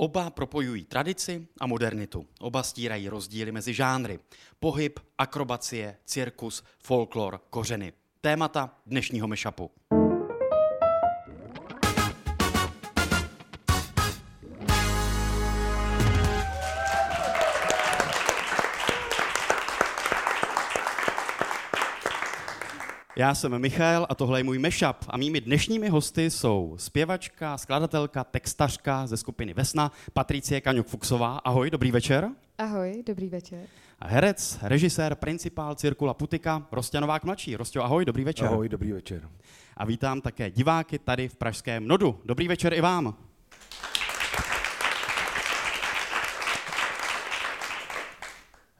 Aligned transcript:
Oba 0.00 0.30
propojují 0.30 0.84
tradici 0.84 1.46
a 1.60 1.66
modernitu. 1.66 2.26
Oba 2.40 2.62
stírají 2.62 3.08
rozdíly 3.08 3.52
mezi 3.52 3.74
žánry. 3.74 4.18
Pohyb, 4.60 5.00
akrobacie, 5.18 5.96
cirkus, 6.04 6.64
folklor, 6.78 7.40
kořeny. 7.50 7.92
Témata 8.20 8.74
dnešního 8.86 9.28
mešapu. 9.28 9.70
Já 23.18 23.34
jsem 23.34 23.58
Michal 23.58 24.06
a 24.08 24.14
tohle 24.14 24.40
je 24.40 24.44
můj 24.44 24.58
mashup. 24.58 24.96
A 25.08 25.16
mými 25.16 25.40
dnešními 25.40 25.88
hosty 25.88 26.30
jsou 26.30 26.74
zpěvačka, 26.78 27.58
skladatelka, 27.58 28.24
textařka 28.24 29.06
ze 29.06 29.16
skupiny 29.16 29.54
Vesna, 29.54 29.92
Patricie 30.12 30.60
Kaňuk-Fuxová. 30.60 31.40
Ahoj, 31.44 31.70
dobrý 31.70 31.90
večer. 31.90 32.28
Ahoj, 32.58 33.02
dobrý 33.06 33.28
večer. 33.28 33.66
A 33.98 34.08
herec, 34.08 34.58
režisér, 34.62 35.14
principál 35.14 35.74
Cirkula 35.74 36.14
Putika, 36.14 36.66
Rostěnovák 36.72 37.24
mladší. 37.24 37.56
Rostě, 37.56 37.78
ahoj, 37.78 38.04
dobrý 38.04 38.24
večer. 38.24 38.46
Ahoj, 38.46 38.68
dobrý 38.68 38.92
večer. 38.92 39.28
A 39.76 39.84
vítám 39.84 40.20
také 40.20 40.50
diváky 40.50 40.98
tady 40.98 41.28
v 41.28 41.36
Pražském 41.36 41.88
Nodu. 41.88 42.20
Dobrý 42.24 42.48
večer 42.48 42.74
i 42.74 42.80
vám. 42.80 43.14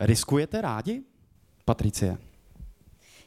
Riskujete 0.01 0.61
rádi, 0.61 1.03
Patricie? 1.65 2.19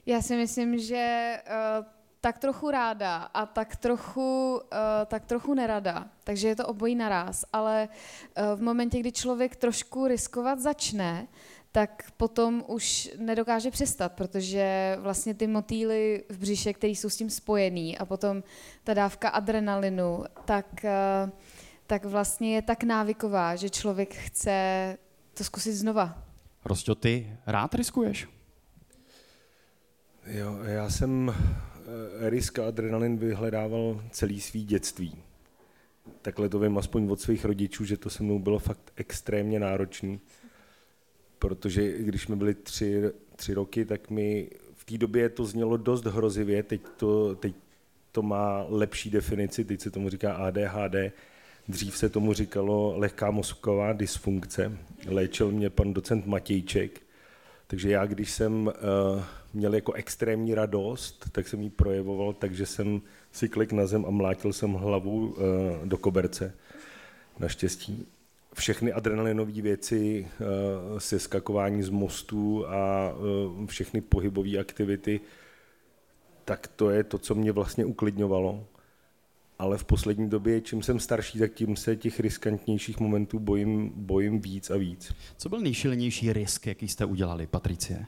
Já 0.06 0.22
si 0.22 0.36
myslím, 0.36 0.80
že 0.80 1.38
uh, 1.48 1.86
tak 2.22 2.38
trochu 2.38 2.72
ráda 2.72 3.18
a 3.18 3.46
tak 3.46 3.76
trochu, 3.76 4.54
uh, 4.54 4.60
tak 5.06 5.26
trochu 5.26 5.54
nerada. 5.54 6.08
Takže 6.24 6.48
je 6.48 6.56
to 6.56 6.68
obojí 6.68 6.96
naraz. 6.96 7.46
Ale 7.54 7.90
uh, 7.90 8.60
v 8.60 8.62
momentě, 8.62 9.00
kdy 9.00 9.12
člověk 9.12 9.56
trošku 9.56 10.08
riskovat 10.08 10.60
začne, 10.60 11.28
tak 11.72 12.12
potom 12.18 12.64
už 12.68 13.10
nedokáže 13.18 13.72
přestat, 13.72 14.12
protože 14.12 14.98
vlastně 15.00 15.34
ty 15.34 15.48
motýly 15.48 16.24
v 16.30 16.38
břiše, 16.38 16.74
které 16.74 16.92
jsou 16.92 17.10
s 17.10 17.18
tím 17.18 17.30
spojený 17.30 17.98
a 17.98 18.06
potom 18.06 18.44
ta 18.84 18.94
dávka 18.94 19.30
adrenalinu, 19.30 20.24
tak, 20.46 20.86
tak 21.88 22.06
vlastně 22.06 22.56
je 22.56 22.62
tak 22.62 22.84
návyková, 22.84 23.56
že 23.56 23.70
člověk 23.70 24.16
chce 24.16 24.98
to 25.34 25.44
zkusit 25.44 25.74
znova. 25.74 26.24
Rostě, 26.66 26.96
ty 26.96 27.38
rád 27.46 27.76
riskuješ? 27.76 28.28
Jo, 30.28 30.60
já 30.64 30.90
jsem 30.90 31.34
eh, 31.36 32.30
risk 32.30 32.60
a 32.60 32.68
adrenalin 32.68 33.18
vyhledával 33.18 34.04
celý 34.12 34.42
svý 34.42 34.66
dětství. 34.66 35.16
Takhle 36.22 36.50
to 36.50 36.60
vím 36.60 36.78
aspoň 36.78 37.10
od 37.10 37.22
svých 37.22 37.46
rodičů, 37.46 37.86
že 37.86 37.98
to 37.98 38.10
se 38.10 38.24
mnou 38.24 38.40
bylo 38.40 38.60
fakt 38.60 38.92
extrémně 38.96 39.60
náročný, 39.60 40.20
protože 41.40 41.98
když 41.98 42.22
jsme 42.22 42.36
byli 42.36 42.54
tři, 42.54 43.04
tři 43.36 43.54
roky, 43.54 43.86
tak 43.86 44.10
mi 44.10 44.50
v 44.74 44.86
té 44.86 44.98
době 44.98 45.30
to 45.30 45.46
znělo 45.46 45.78
dost 45.78 46.06
hrozivě, 46.06 46.64
teď 46.64 46.82
to, 46.98 47.36
teď 47.36 47.56
to 48.12 48.22
má 48.22 48.66
lepší 48.70 49.10
definici, 49.10 49.66
teď 49.66 49.82
se 49.82 49.92
tomu 49.92 50.10
říká 50.10 50.34
ADHD, 50.34 50.96
dřív 51.68 51.98
se 51.98 52.10
tomu 52.10 52.34
říkalo 52.34 52.94
lehká 52.98 53.32
mozková 53.32 53.94
dysfunkce, 53.94 54.78
léčil 55.08 55.52
mě 55.52 55.70
pan 55.70 55.94
docent 55.94 56.26
Matějček, 56.26 57.02
takže 57.68 57.90
já, 57.92 58.06
když 58.06 58.32
jsem 58.32 58.68
uh, 58.68 59.24
měl 59.54 59.76
jako 59.76 59.94
extrémní 59.94 60.56
radost, 60.56 61.26
tak 61.32 61.48
jsem 61.48 61.62
ji 61.62 61.70
projevoval, 61.70 62.34
takže 62.34 62.66
jsem 62.66 63.02
si 63.32 63.50
klik 63.50 63.72
na 63.72 63.86
zem 63.86 64.06
a 64.06 64.10
mlátil 64.10 64.54
jsem 64.54 64.74
hlavu 64.74 65.28
uh, 65.28 65.36
do 65.86 65.98
koberce. 65.98 66.54
Naštěstí 67.40 68.06
všechny 68.54 68.94
adrenalinové 68.94 69.62
věci, 69.62 70.28
uh, 70.40 71.00
seskakování 71.00 71.84
z 71.84 71.90
mostů 71.90 72.68
a 72.68 73.14
uh, 73.14 73.66
všechny 73.66 74.02
pohybové 74.02 74.58
aktivity, 74.58 75.22
tak 76.46 76.68
to 76.68 76.90
je 76.90 77.04
to, 77.04 77.18
co 77.18 77.36
mě 77.36 77.52
vlastně 77.52 77.86
uklidňovalo. 77.86 78.66
Ale 79.60 79.78
v 79.78 79.84
poslední 79.84 80.30
době, 80.30 80.62
čím 80.62 80.84
jsem 80.84 81.00
starší, 81.00 81.40
tak 81.40 81.54
tím 81.54 81.76
se 81.76 81.96
těch 81.96 82.20
riskantnějších 82.20 83.00
momentů 83.00 83.40
bojím, 83.40 83.92
bojím 83.96 84.42
víc 84.42 84.70
a 84.70 84.78
víc. 84.78 85.14
Co 85.38 85.50
byl 85.50 85.60
nejšilenější 85.60 86.34
risk, 86.34 86.68
jaký 86.68 86.88
jste 86.88 87.06
udělali, 87.06 87.48
Patricie? 87.48 88.06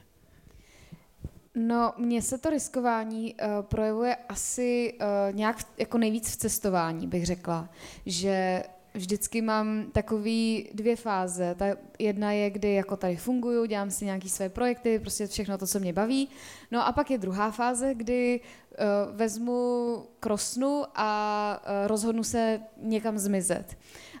No, 1.54 1.92
mně 1.96 2.22
se 2.22 2.38
to 2.38 2.50
riskování 2.50 3.34
uh, 3.34 3.62
projevuje 3.62 4.16
asi 4.28 4.98
uh, 5.00 5.36
nějak 5.36 5.56
jako 5.78 5.98
nejvíc 5.98 6.30
v 6.30 6.36
cestování, 6.36 7.06
bych 7.06 7.26
řekla. 7.26 7.68
Že 8.06 8.64
vždycky 8.94 9.42
mám 9.42 9.84
takový 9.92 10.70
dvě 10.74 10.96
fáze. 10.96 11.54
Ta 11.54 11.66
jedna 11.98 12.32
je, 12.32 12.50
kdy 12.50 12.74
jako 12.74 12.96
tady 12.96 13.16
funguju, 13.16 13.64
dělám 13.64 13.90
si 13.90 14.04
nějaké 14.04 14.28
své 14.28 14.48
projekty, 14.48 14.98
prostě 14.98 15.26
všechno 15.26 15.58
to, 15.58 15.66
co 15.66 15.80
mě 15.80 15.92
baví. 15.92 16.28
No 16.70 16.86
a 16.86 16.92
pak 16.92 17.10
je 17.10 17.18
druhá 17.18 17.50
fáze, 17.50 17.94
kdy 17.94 18.40
uh, 18.40 19.16
vezmu 19.16 20.02
krosnu 20.20 20.84
a 20.94 21.60
uh, 21.62 21.88
rozhodnu 21.88 22.24
se 22.24 22.60
někam 22.82 23.18
zmizet. 23.18 23.76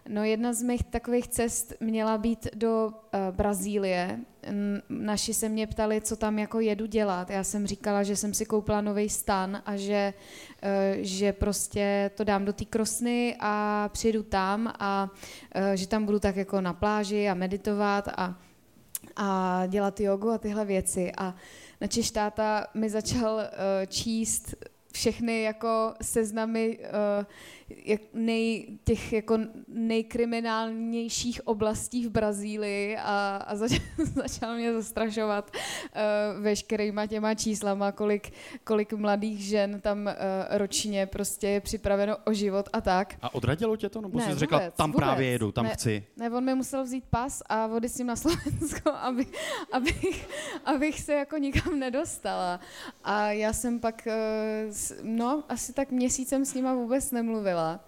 No 0.08 0.24
jedna 0.24 0.52
z 0.52 0.62
mých 0.62 0.84
takových 0.84 1.28
cest 1.28 1.72
měla 1.80 2.18
být 2.18 2.48
do 2.54 2.86
uh, 2.86 3.36
Brazílie. 3.36 4.20
Naši 4.88 5.34
se 5.34 5.48
mě 5.48 5.66
ptali, 5.66 6.00
co 6.00 6.16
tam 6.16 6.38
jako 6.38 6.60
jedu 6.60 6.86
dělat. 6.86 7.30
Já 7.30 7.44
jsem 7.44 7.66
říkala, 7.66 8.02
že 8.02 8.16
jsem 8.16 8.34
si 8.34 8.46
koupila 8.46 8.80
nový 8.80 9.08
stan 9.08 9.62
a 9.66 9.76
že, 9.76 10.14
uh, 10.62 10.70
že 11.00 11.32
prostě 11.32 12.10
to 12.14 12.24
dám 12.24 12.44
do 12.44 12.52
té 12.52 12.64
krosny 12.64 13.36
a 13.40 13.88
přijedu 13.92 14.22
tam 14.22 14.72
a 14.78 15.10
uh, 15.56 15.72
že 15.74 15.88
tam 15.88 16.04
budu 16.04 16.18
tak 16.18 16.36
jako 16.36 16.60
na 16.60 16.72
pláži 16.72 17.28
a 17.28 17.34
meditovat 17.34 18.08
a, 18.08 18.40
a 19.16 19.62
dělat 19.66 20.00
jogu 20.00 20.30
a 20.30 20.38
tyhle 20.38 20.64
věci. 20.64 21.12
A 21.18 21.34
načiž 21.80 22.10
táta 22.10 22.66
mi 22.74 22.90
začal 22.90 23.34
uh, 23.34 23.42
číst 23.86 24.54
všechny 24.92 25.42
jako 25.42 25.94
seznamy 26.02 26.78
uh, 26.78 27.24
nej, 28.14 28.78
těch 28.84 29.12
jako 29.12 29.38
nejkriminálnějších 29.68 31.46
oblastí 31.46 32.06
v 32.06 32.10
Brazílii 32.10 32.96
a, 32.96 33.44
a 33.46 33.56
zač, 33.56 33.80
začal 34.14 34.54
mě 34.54 34.72
zastrašovat 34.72 35.50
uh, 35.54 36.42
veškerýma 36.42 37.06
těma 37.06 37.34
číslama, 37.34 37.92
kolik, 37.92 38.32
kolik 38.64 38.92
mladých 38.92 39.40
žen 39.40 39.80
tam 39.80 40.06
uh, 40.06 40.12
ročně 40.50 41.06
prostě 41.06 41.48
je 41.48 41.60
připraveno 41.60 42.16
o 42.24 42.32
život 42.32 42.68
a 42.72 42.80
tak. 42.80 43.14
A 43.22 43.34
odradilo 43.34 43.76
tě 43.76 43.88
to? 43.88 44.00
Nebo 44.00 44.18
ne, 44.18 44.24
jsi 44.24 44.28
vůbec, 44.28 44.38
řekla, 44.38 44.60
tam 44.70 44.92
vůbec. 44.92 45.04
právě 45.04 45.28
jedu, 45.28 45.52
tam 45.52 45.64
ne, 45.64 45.74
chci? 45.74 46.04
Ne, 46.16 46.30
on 46.30 46.44
mi 46.44 46.54
musel 46.54 46.84
vzít 46.84 47.04
pas 47.10 47.42
a 47.46 47.66
vody 47.66 47.88
s 47.88 47.98
ním 47.98 48.06
na 48.06 48.16
Slovensko, 48.16 48.90
aby, 48.94 49.26
abych, 49.72 50.28
abych 50.64 51.00
se 51.00 51.12
jako 51.12 51.36
nikam 51.36 51.78
nedostala. 51.78 52.60
A 53.04 53.30
já 53.30 53.52
jsem 53.52 53.80
pak, 53.80 54.02
uh, 54.06 54.74
no, 55.02 55.44
asi 55.48 55.72
tak 55.72 55.90
měsícem 55.90 56.44
s 56.44 56.54
nima 56.54 56.74
vůbec 56.74 57.10
nemluvila 57.10 57.53
mluvila. 57.54 57.80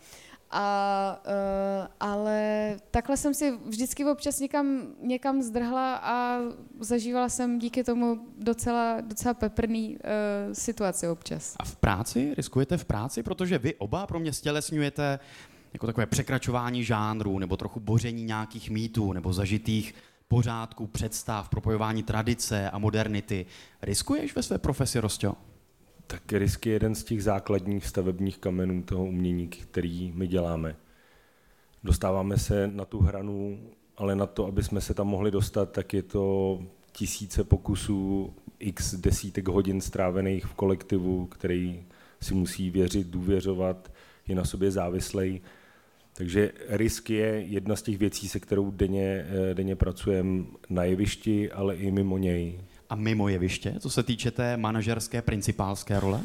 A, 0.51 1.23
uh, 1.27 1.87
ale 2.01 2.77
takhle 2.91 3.17
jsem 3.17 3.35
si 3.35 3.51
vždycky 3.67 4.05
občas 4.05 4.41
někam, 4.41 4.87
někam 5.03 5.43
zdrhla 5.43 5.95
a 5.97 6.39
zažívala 6.81 7.29
jsem 7.29 7.59
díky 7.59 7.85
tomu 7.85 8.27
docela, 8.39 9.01
docela 9.01 9.35
peprný 9.35 9.97
uh, 9.97 10.53
situaci 10.53 11.09
občas. 11.09 11.57
A 11.59 11.65
v 11.65 11.77
práci? 11.77 12.35
Riskujete 12.37 12.77
v 12.77 12.85
práci? 12.85 13.23
Protože 13.23 13.59
vy 13.59 13.75
oba 13.75 14.07
pro 14.07 14.19
mě 14.21 14.33
stělesňujete 14.33 15.19
jako 15.73 15.87
takové 15.87 16.07
překračování 16.07 16.85
žánrů 16.85 17.39
nebo 17.39 17.57
trochu 17.57 17.81
boření 17.81 18.25
nějakých 18.25 18.71
mýtů 18.71 19.13
nebo 19.13 19.33
zažitých 19.33 19.95
pořádků, 20.29 20.87
představ, 20.87 21.49
propojování 21.49 22.03
tradice 22.03 22.71
a 22.71 22.79
modernity. 22.79 23.47
Riskuješ 23.83 24.37
ve 24.37 24.43
své 24.43 24.59
profesi, 24.59 25.01
Rostio? 25.01 25.35
Tak 26.07 26.33
risk 26.33 26.67
je 26.67 26.73
jeden 26.73 26.95
z 26.95 27.05
těch 27.05 27.23
základních 27.23 27.87
stavebních 27.87 28.39
kamenů 28.39 28.83
toho 28.83 29.05
umění, 29.05 29.49
který 29.49 30.13
my 30.15 30.27
děláme. 30.27 30.77
Dostáváme 31.85 32.39
se 32.39 32.67
na 32.67 32.85
tu 32.85 33.01
hranu, 33.01 33.61
ale 33.97 34.17
na 34.17 34.27
to, 34.27 34.47
aby 34.47 34.63
jsme 34.63 34.81
se 34.81 34.95
tam 34.95 35.07
mohli 35.07 35.31
dostat, 35.31 35.73
tak 35.73 35.95
je 35.95 36.03
to 36.03 36.59
tisíce 36.93 37.45
pokusů, 37.45 38.35
x 38.59 38.95
desítek 38.95 39.49
hodin 39.49 39.81
strávených 39.81 40.47
v 40.47 40.55
kolektivu, 40.55 41.27
který 41.27 41.85
si 42.21 42.35
musí 42.35 42.71
věřit, 42.71 43.07
důvěřovat, 43.07 43.93
je 44.29 44.35
na 44.35 44.45
sobě 44.45 44.71
závislej. 44.71 45.41
Takže 46.13 46.53
risk 46.69 47.11
je 47.11 47.27
jedna 47.27 47.77
z 47.77 47.83
těch 47.83 47.99
věcí, 47.99 48.29
se 48.29 48.41
kterou 48.41 48.71
denně, 48.71 49.27
eh, 49.29 49.55
denně 49.55 49.77
pracujeme 49.77 50.45
na 50.71 50.85
jevišti, 50.85 51.51
ale 51.51 51.77
i 51.77 51.91
mimo 51.91 52.19
něj 52.19 52.61
a 52.91 52.95
mimo 52.95 53.29
jeviště, 53.29 53.75
co 53.81 53.91
se 53.91 54.03
týče 54.03 54.31
té 54.31 54.57
manažerské, 54.57 55.23
principálské 55.23 56.01
role? 56.01 56.21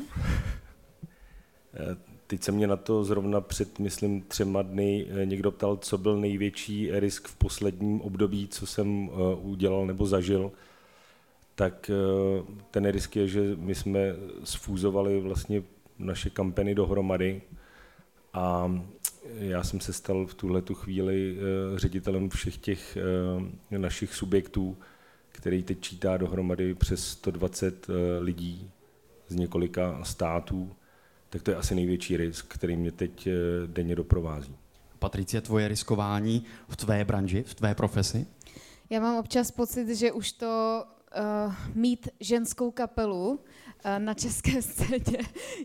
Eh, 1.74 1.98
teď 2.28 2.44
se 2.44 2.52
mě 2.52 2.68
na 2.68 2.76
to 2.76 3.04
zrovna 3.04 3.42
před, 3.42 3.80
myslím, 3.80 4.22
třema 4.22 4.62
dny 4.62 5.08
eh, 5.10 5.26
někdo 5.26 5.52
ptal, 5.52 5.78
co 5.78 5.98
byl 5.98 6.18
největší 6.18 6.90
risk 6.92 7.28
v 7.28 7.36
posledním 7.36 8.02
období, 8.02 8.48
co 8.48 8.66
jsem 8.66 9.10
eh, 9.10 9.36
udělal 9.36 9.86
nebo 9.86 10.06
zažil. 10.06 10.52
Tak 11.56 11.92
ten 12.72 12.86
risk 12.86 13.16
je, 13.16 13.28
že 13.28 13.42
my 13.56 13.76
jsme 13.76 14.00
sfúzovali 14.44 15.20
vlastně 15.20 15.64
naše 16.00 16.30
kampeny 16.30 16.76
dohromady 16.76 17.42
a 18.34 18.76
já 19.40 19.64
jsem 19.64 19.80
se 19.80 19.94
stal 19.94 20.26
v 20.26 20.34
tuhle 20.34 20.62
tu 20.62 20.74
chvíli 20.74 21.38
ředitelem 21.76 22.30
všech 22.30 22.58
těch 22.58 22.98
našich 23.70 24.16
subjektů, 24.16 24.78
který 25.32 25.64
teď 25.64 25.82
čítá 25.82 26.18
dohromady 26.18 26.74
přes 26.74 27.08
120 27.08 27.90
uh, 27.90 27.96
lidí 28.20 28.72
z 29.28 29.36
několika 29.36 30.04
států, 30.04 30.72
tak 31.30 31.42
to 31.42 31.52
je 31.52 31.58
asi 31.58 31.76
největší 31.76 32.18
risk, 32.18 32.54
který 32.54 32.76
mě 32.76 32.92
teď 32.92 33.28
uh, 33.28 33.34
denně 33.68 33.96
doprovází. 33.96 34.56
Patricie, 35.00 35.42
tvoje 35.42 35.68
riskování 35.68 36.46
v 36.70 36.76
tvé 36.76 37.06
branži, 37.06 37.44
v 37.44 37.54
tvé 37.54 37.76
profesi? 37.76 38.28
Já 38.90 39.00
mám 39.00 39.18
občas 39.18 39.52
pocit, 39.52 39.96
že 39.96 40.12
už 40.12 40.32
to 40.32 40.84
uh, 41.46 41.54
mít 41.74 42.10
ženskou 42.20 42.72
kapelu 42.72 43.30
uh, 43.30 43.40
na 43.98 44.14
české 44.14 44.62
scéně 44.62 45.18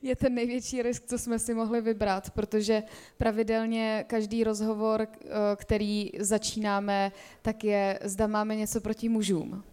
je 0.02 0.16
ten 0.16 0.34
největší 0.34 0.82
risk, 0.82 1.04
co 1.06 1.18
jsme 1.18 1.38
si 1.38 1.54
mohli 1.54 1.80
vybrat, 1.80 2.30
protože 2.30 2.82
pravidelně 3.18 4.04
každý 4.08 4.44
rozhovor, 4.44 5.00
uh, 5.00 5.28
který 5.56 6.10
začínáme, 6.18 7.12
tak 7.42 7.64
je, 7.64 7.98
zda 8.04 8.26
máme 8.26 8.56
něco 8.56 8.80
proti 8.80 9.08
mužům. 9.08 9.64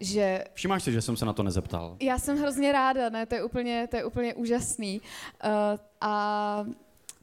Že... 0.00 0.44
Všimáš 0.54 0.82
si, 0.82 0.92
že 0.92 1.02
jsem 1.02 1.16
se 1.16 1.24
na 1.24 1.32
to 1.32 1.42
nezeptal? 1.42 1.96
Já 2.00 2.18
jsem 2.18 2.38
hrozně 2.38 2.72
ráda, 2.72 3.08
ne? 3.10 3.26
To 3.26 3.34
je 3.34 3.44
úplně, 3.44 3.88
to 3.90 3.96
je 3.96 4.04
úplně 4.04 4.34
úžasný. 4.34 5.00
Uh, 5.00 5.50
a 6.00 6.66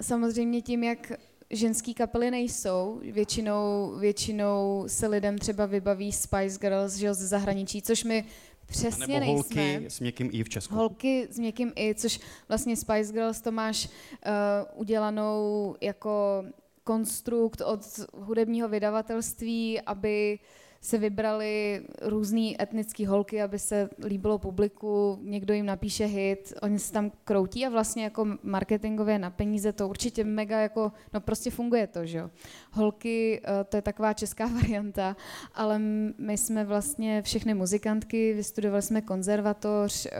samozřejmě 0.01 0.61
tím, 0.61 0.83
jak 0.83 1.11
ženský 1.51 1.93
kapely 1.93 2.31
nejsou. 2.31 2.99
Většinou, 3.03 3.93
většinou 3.99 4.83
se 4.87 5.07
lidem 5.07 5.37
třeba 5.37 5.65
vybaví 5.65 6.11
Spice 6.11 6.59
Girls 6.59 6.95
že 6.95 7.13
ze 7.13 7.27
zahraničí, 7.27 7.81
což 7.81 8.03
my 8.03 8.25
přesně 8.71 9.19
nebo 9.19 9.19
nejsme. 9.19 9.33
holky 9.33 9.85
s 9.89 9.99
měkkým 9.99 10.29
i 10.33 10.43
v 10.43 10.49
Česku. 10.49 10.75
Holky 10.75 11.27
s 11.31 11.39
měkkým 11.39 11.71
i, 11.75 11.95
což 11.95 12.19
vlastně 12.47 12.75
Spice 12.75 13.13
Girls 13.13 13.41
to 13.41 13.51
máš 13.51 13.85
uh, 13.85 13.91
udělanou 14.79 15.75
jako 15.81 16.43
konstrukt 16.83 17.61
od 17.61 17.79
hudebního 18.13 18.69
vydavatelství, 18.69 19.81
aby 19.81 20.39
uh, 20.41 20.47
se 20.81 20.97
vybrali 20.97 21.81
různé 22.01 22.51
etnické 22.61 23.07
holky, 23.07 23.41
aby 23.41 23.59
se 23.59 23.89
líbilo 24.03 24.37
publiku, 24.37 25.19
někdo 25.21 25.53
jim 25.53 25.65
napíše 25.65 26.05
hit, 26.05 26.53
oni 26.61 26.79
se 26.79 26.93
tam 26.93 27.11
kroutí 27.23 27.65
a 27.65 27.69
vlastně 27.69 28.03
jako 28.03 28.27
marketingově 28.43 29.19
na 29.19 29.29
peníze 29.29 29.73
to 29.73 29.87
určitě 29.87 30.23
mega 30.23 30.59
jako, 30.59 30.91
no 31.13 31.21
prostě 31.21 31.51
funguje 31.51 31.87
to, 31.87 32.05
že 32.05 32.17
jo. 32.17 32.29
Holky, 32.71 33.41
eh, 33.43 33.63
to 33.63 33.77
je 33.77 33.81
taková 33.81 34.13
česká 34.13 34.45
varianta, 34.61 35.15
ale 35.53 35.79
my 36.17 36.37
jsme 36.37 36.65
vlastně 36.65 37.21
všechny 37.21 37.53
muzikantky, 37.53 38.33
vystudovali 38.33 38.81
jsme 38.81 39.01
konzervatoř, 39.01 40.05
eh, 40.05 40.11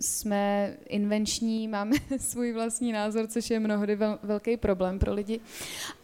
jsme 0.00 0.74
invenční, 0.88 1.68
máme 1.74 1.96
svůj 2.18 2.52
vlastní 2.52 2.92
názor, 2.92 3.26
což 3.26 3.50
je 3.50 3.60
mnohdy 3.60 3.98
velký 4.22 4.56
problém 4.56 4.98
pro 4.98 5.14
lidi, 5.14 5.40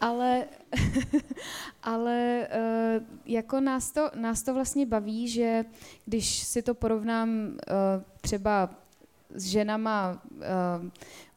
ale 0.01 0.45
ale 1.83 2.49
uh, 2.49 3.07
jako 3.27 3.61
nás 3.61 3.91
to, 3.93 4.11
nás 4.15 4.43
to 4.43 4.55
vlastně 4.55 4.87
baví, 4.87 5.29
že 5.29 5.65
když 6.05 6.39
si 6.39 6.63
to 6.63 6.75
porovnám 6.75 7.29
uh, 7.29 8.03
třeba 8.21 8.71
s 9.35 9.45
ženama 9.45 10.23
uh, 10.25 10.89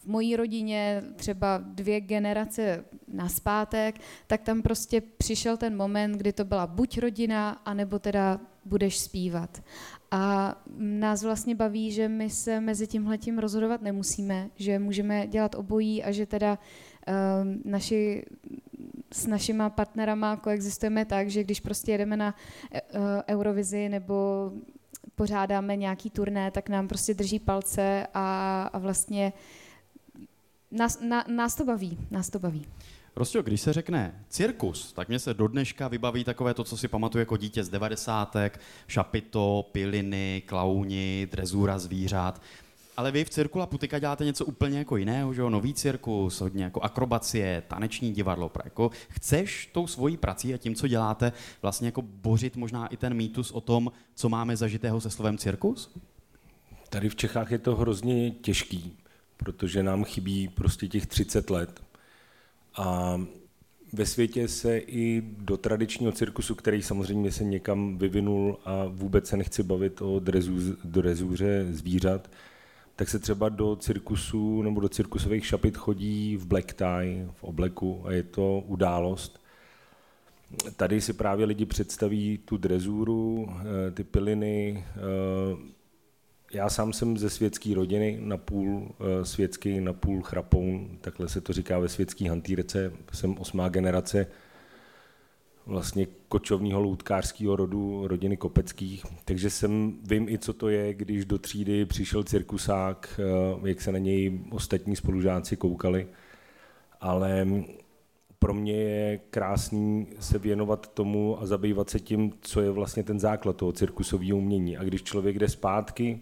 v 0.04 0.08
mojí 0.08 0.36
rodině 0.36 1.04
třeba 1.16 1.62
dvě 1.66 2.02
generace 2.02 2.86
naspátek, 3.08 3.96
tak 4.28 4.42
tam 4.42 4.62
prostě 4.62 5.02
přišel 5.02 5.58
ten 5.58 5.78
moment, 5.78 6.12
kdy 6.12 6.34
to 6.34 6.46
byla 6.46 6.68
buď 6.68 6.98
rodina, 6.98 7.62
anebo 7.66 8.00
teda 8.00 8.40
budeš 8.66 9.00
zpívat. 9.00 9.64
A 10.12 10.56
nás 10.78 11.24
vlastně 11.24 11.56
baví, 11.56 11.92
že 11.92 12.08
my 12.08 12.30
se 12.30 12.60
mezi 12.60 12.88
tímhletím 12.88 13.40
rozhodovat 13.40 13.82
nemusíme, 13.82 14.50
že 14.56 14.80
můžeme 14.80 15.28
dělat 15.28 15.56
obojí 15.56 16.04
a 16.04 16.12
že 16.12 16.26
teda 16.26 16.58
uh, 17.08 17.16
naši 17.72 18.26
s 19.14 19.26
našima 19.28 19.70
partnerama 19.70 20.36
koexistujeme 20.38 21.06
tak, 21.06 21.30
že 21.30 21.44
když 21.44 21.60
prostě 21.60 21.92
jedeme 21.92 22.18
na 22.18 22.36
e, 22.72 22.78
e, 22.78 22.82
Eurovizi 23.28 23.90
nebo 23.90 24.52
pořádáme 25.16 25.76
nějaký 25.76 26.10
turné, 26.10 26.52
tak 26.52 26.70
nám 26.70 26.88
prostě 26.88 27.14
drží 27.14 27.40
palce 27.40 28.08
a, 28.14 28.64
a 28.74 28.78
vlastně 28.78 29.34
nás, 30.72 31.00
na, 31.02 31.26
nás 31.28 31.56
to 31.56 31.66
baví, 31.66 31.98
nás 32.12 32.30
to 32.30 32.40
baví. 32.40 32.66
Rostio, 33.16 33.44
když 33.44 33.62
se 33.62 33.74
řekne 33.74 34.26
cirkus, 34.30 34.94
tak 34.94 35.08
mě 35.08 35.20
se 35.20 35.34
do 35.34 35.48
dneška 35.48 35.88
vybaví 35.88 36.24
takové 36.24 36.54
to, 36.54 36.64
co 36.64 36.78
si 36.78 36.88
pamatuju 36.88 37.20
jako 37.20 37.38
dítě 37.38 37.64
z 37.64 37.70
devadesátek, 37.70 38.60
šapito, 38.88 39.70
piliny, 39.72 40.44
klauni, 40.46 41.28
drezura 41.32 41.80
zvířat. 41.80 42.42
Ale 42.98 43.12
vy 43.12 43.26
v 43.26 43.30
Cirkula 43.30 43.66
Putika 43.66 44.00
děláte 44.00 44.26
něco 44.26 44.46
úplně 44.46 44.78
jako 44.78 44.98
jiného, 44.98 45.34
že 45.34 45.42
jo? 45.42 45.50
Nový 45.50 45.74
cirkus, 45.74 46.42
hodně 46.42 46.64
jako 46.64 46.82
akrobacie, 46.82 47.64
taneční 47.68 48.14
divadlo. 48.14 48.52
Jako 48.64 48.92
chceš 49.10 49.70
tou 49.74 49.88
svojí 49.88 50.18
prací 50.18 50.54
a 50.54 50.58
tím, 50.58 50.76
co 50.76 50.88
děláte, 50.88 51.32
vlastně 51.62 51.88
jako 51.88 52.02
bořit 52.02 52.56
možná 52.56 52.88
i 52.88 52.98
ten 52.98 53.14
mýtus 53.14 53.52
o 53.52 53.62
tom, 53.62 53.92
co 54.16 54.30
máme 54.30 54.58
zažitého 54.58 55.02
se 55.02 55.10
slovem 55.10 55.38
cirkus? 55.38 55.92
Tady 56.90 57.10
v 57.10 57.16
Čechách 57.16 57.52
je 57.52 57.58
to 57.58 57.76
hrozně 57.76 58.32
těžký, 58.32 58.98
protože 59.38 59.84
nám 59.84 60.04
chybí 60.04 60.48
prostě 60.48 60.88
těch 60.88 61.06
30 61.06 61.50
let. 61.50 61.82
A 62.76 63.22
ve 63.94 64.06
světě 64.06 64.48
se 64.48 64.78
i 64.78 65.24
do 65.38 65.58
tradičního 65.58 66.12
cirkusu, 66.12 66.56
který 66.56 66.82
samozřejmě 66.82 67.32
se 67.32 67.44
někam 67.44 67.98
vyvinul 67.98 68.60
a 68.66 68.86
vůbec 68.88 69.28
se 69.28 69.38
nechci 69.38 69.64
bavit 69.64 70.02
o 70.02 70.22
drezuře 70.84 71.68
zvířat, 71.72 72.30
tak 72.96 73.10
se 73.10 73.20
třeba 73.20 73.50
do 73.50 73.76
cirkusu 73.76 74.62
nebo 74.62 74.82
do 74.82 74.90
cirkusových 74.90 75.46
šapit 75.46 75.78
chodí 75.78 76.38
v 76.38 76.46
black 76.46 76.74
tie, 76.74 77.30
v 77.34 77.44
obleku 77.44 78.02
a 78.06 78.12
je 78.12 78.24
to 78.24 78.64
událost. 78.68 79.44
Tady 80.76 81.02
si 81.02 81.14
právě 81.14 81.46
lidi 81.46 81.66
představí 81.66 82.38
tu 82.38 82.58
drezuru, 82.58 83.50
eh, 83.50 83.92
ty 83.92 84.04
piliny. 84.04 84.86
Eh, 84.88 85.74
já 86.54 86.70
sám 86.70 86.94
jsem 86.94 87.18
ze 87.18 87.30
světské 87.30 87.76
rodiny, 87.76 88.20
na 88.22 88.38
půl 88.38 88.96
eh, 89.00 89.26
světský, 89.26 89.82
na 89.82 89.94
půl 89.94 90.22
chrapoun, 90.22 90.98
takhle 91.02 91.30
se 91.30 91.42
to 91.42 91.54
říká 91.54 91.80
ve 91.80 91.90
světské 91.90 92.30
hantýrce, 92.30 92.94
jsem 93.14 93.38
osmá 93.38 93.70
generace 93.70 94.28
vlastně 95.66 96.08
kočovního 96.28 96.82
loutkářského 96.82 97.56
rodu 97.56 98.08
rodiny 98.08 98.38
Kopeckých, 98.38 99.06
takže 99.26 99.50
jsem, 99.50 99.94
vím 100.04 100.30
i, 100.30 100.38
co 100.38 100.54
to 100.54 100.70
je, 100.70 100.94
když 100.94 101.26
do 101.26 101.38
třídy 101.38 101.86
přišel 101.86 102.24
cirkusák, 102.24 103.20
eh, 103.20 103.70
jak 103.70 103.82
se 103.82 103.92
na 103.92 104.00
něj 104.00 104.40
ostatní 104.52 104.96
spolužáci 104.96 105.58
koukali, 105.58 106.08
ale 107.02 107.48
pro 108.40 108.54
mě 108.54 108.74
je 108.74 109.20
krásný 109.30 110.08
se 110.20 110.40
věnovat 110.40 110.88
tomu 110.94 111.42
a 111.42 111.46
zabývat 111.46 111.90
se 111.90 112.00
tím, 112.00 112.34
co 112.42 112.62
je 112.62 112.72
vlastně 112.72 113.04
ten 113.04 113.20
základ 113.20 113.56
toho 113.56 113.72
cirkusového 113.72 114.38
umění. 114.38 114.78
A 114.78 114.84
když 114.84 115.04
člověk 115.04 115.40
jde 115.40 115.50
zpátky, 115.50 116.22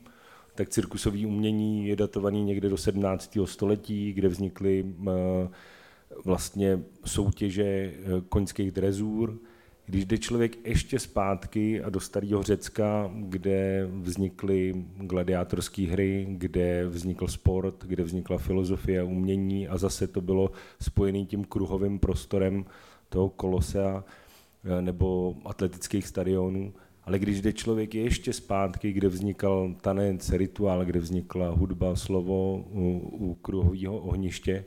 tak 0.55 0.69
cirkusové 0.69 1.25
umění 1.25 1.87
je 1.87 1.95
datovaný 1.95 2.43
někde 2.43 2.69
do 2.69 2.77
17. 2.77 3.37
století, 3.45 4.13
kde 4.13 4.27
vznikly 4.27 4.83
uh, 4.83 5.07
vlastně 6.25 6.79
soutěže 7.05 7.63
eh, 7.63 7.93
koňských 8.29 8.71
drezůr. 8.71 9.39
Když 9.85 10.05
jde 10.05 10.17
člověk 10.17 10.67
ještě 10.67 10.99
zpátky 10.99 11.81
a 11.81 11.89
do 11.89 11.99
starého 11.99 12.43
Řecka, 12.43 13.11
kde 13.13 13.89
vznikly 14.01 14.85
gladiátorské 14.97 15.87
hry, 15.87 16.27
kde 16.29 16.87
vznikl 16.87 17.27
sport, 17.27 17.83
kde 17.85 18.03
vznikla 18.03 18.37
filozofie 18.37 19.01
a 19.01 19.03
umění 19.03 19.67
a 19.67 19.77
zase 19.77 20.07
to 20.07 20.21
bylo 20.21 20.51
spojené 20.81 21.25
tím 21.25 21.43
kruhovým 21.43 21.99
prostorem 21.99 22.65
toho 23.09 23.29
kolosea 23.29 24.03
eh, 24.63 24.81
nebo 24.81 25.35
atletických 25.45 26.07
stadionů. 26.07 26.73
Ale 27.03 27.19
když 27.19 27.41
jde 27.41 27.53
člověk 27.53 27.95
ještě 27.95 28.33
zpátky, 28.33 28.93
kde 28.93 29.07
vznikal 29.07 29.75
tanec, 29.81 30.29
rituál, 30.29 30.85
kde 30.85 30.99
vznikla 30.99 31.49
hudba, 31.49 31.95
slovo 31.95 32.65
u, 32.71 32.97
u 33.19 33.33
kruhového 33.33 33.97
ohniště, 33.97 34.65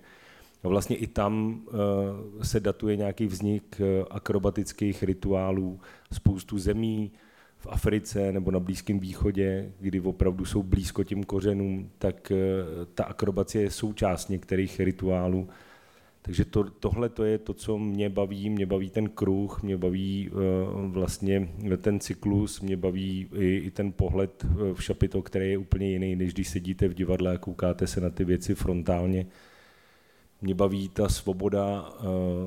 a 0.64 0.68
vlastně 0.68 0.97
i 0.97 1.06
tam 1.06 1.62
eh, 1.68 2.44
se 2.44 2.61
datuje 2.61 2.97
nějaký 2.97 3.26
vznik 3.26 3.80
eh, 3.80 4.04
akrobatických 4.11 5.02
rituálů, 5.02 5.80
spoustu 6.12 6.59
zemí 6.59 7.12
v 7.59 7.66
Africe 7.71 8.33
nebo 8.33 8.50
na 8.50 8.61
Blízkém 8.61 8.99
východě, 8.99 9.73
kdy 9.80 10.00
opravdu 10.00 10.44
jsou 10.44 10.62
blízko 10.62 11.04
tím 11.04 11.25
kořenům, 11.25 11.90
tak 11.99 12.33
eh, 12.33 12.37
ta 12.94 13.04
akrobacie 13.04 13.64
je 13.64 13.71
součást 13.71 14.28
některých 14.28 14.80
rituálů. 14.80 15.49
Takže 16.23 16.44
to, 16.44 16.64
tohle 16.64 17.09
to 17.09 17.25
je 17.25 17.38
to, 17.38 17.54
co 17.54 17.78
mě 17.78 18.11
baví, 18.11 18.50
mě 18.50 18.66
baví 18.66 18.90
ten 18.90 19.09
kruh, 19.09 19.62
mě 19.62 19.76
baví 19.76 20.30
vlastně 20.87 21.49
ten 21.76 22.00
cyklus, 22.00 22.61
mě 22.61 22.76
baví 22.76 23.28
i, 23.35 23.56
i 23.56 23.71
ten 23.71 23.92
pohled 23.92 24.47
v 24.75 24.83
šapito, 24.83 25.23
který 25.23 25.50
je 25.50 25.59
úplně 25.59 25.90
jiný, 25.90 26.16
než 26.16 26.35
když 26.35 26.49
sedíte 26.49 26.88
v 26.88 26.94
divadle 26.94 27.35
a 27.35 27.38
koukáte 27.38 27.87
se 27.87 28.00
na 28.00 28.11
ty 28.11 28.25
věci 28.25 28.54
frontálně. 28.54 29.26
Mě 30.42 30.54
baví 30.54 30.88
ta 30.88 31.08
svoboda, 31.08 31.92
eh, 32.00 32.04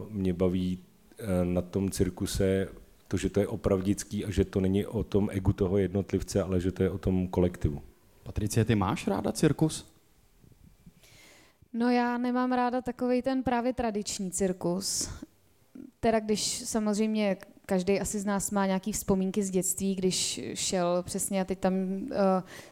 mě 0.09 0.33
baví 0.33 0.79
eh, 1.19 1.45
na 1.45 1.61
tom 1.61 1.91
cirkuse 1.91 2.67
to, 3.07 3.17
že 3.17 3.29
to 3.29 3.39
je 3.39 3.47
opravdický 3.47 4.25
a 4.25 4.31
že 4.31 4.45
to 4.45 4.59
není 4.59 4.85
o 4.85 5.03
tom 5.03 5.29
egu 5.31 5.53
toho 5.53 5.77
jednotlivce, 5.77 6.43
ale 6.43 6.59
že 6.59 6.71
to 6.71 6.83
je 6.83 6.89
o 6.89 6.97
tom 6.97 7.27
kolektivu. 7.27 7.81
Patricie, 8.23 8.65
ty 8.65 8.75
máš 8.75 9.07
ráda 9.07 9.31
cirkus? 9.31 9.93
No 11.73 11.89
já 11.89 12.17
nemám 12.17 12.51
ráda 12.51 12.81
takový 12.81 13.21
ten 13.21 13.43
právě 13.43 13.73
tradiční 13.73 14.31
cirkus. 14.31 15.09
Teda 15.99 16.19
když 16.19 16.59
samozřejmě 16.59 17.37
každý 17.65 17.99
asi 17.99 18.19
z 18.19 18.25
nás 18.25 18.51
má 18.51 18.65
nějaký 18.65 18.91
vzpomínky 18.91 19.43
z 19.43 19.49
dětství, 19.49 19.95
když 19.95 20.41
šel 20.53 21.03
přesně 21.03 21.41
a 21.41 21.45
teď 21.45 21.59
tam 21.59 21.73
uh, 21.73 22.07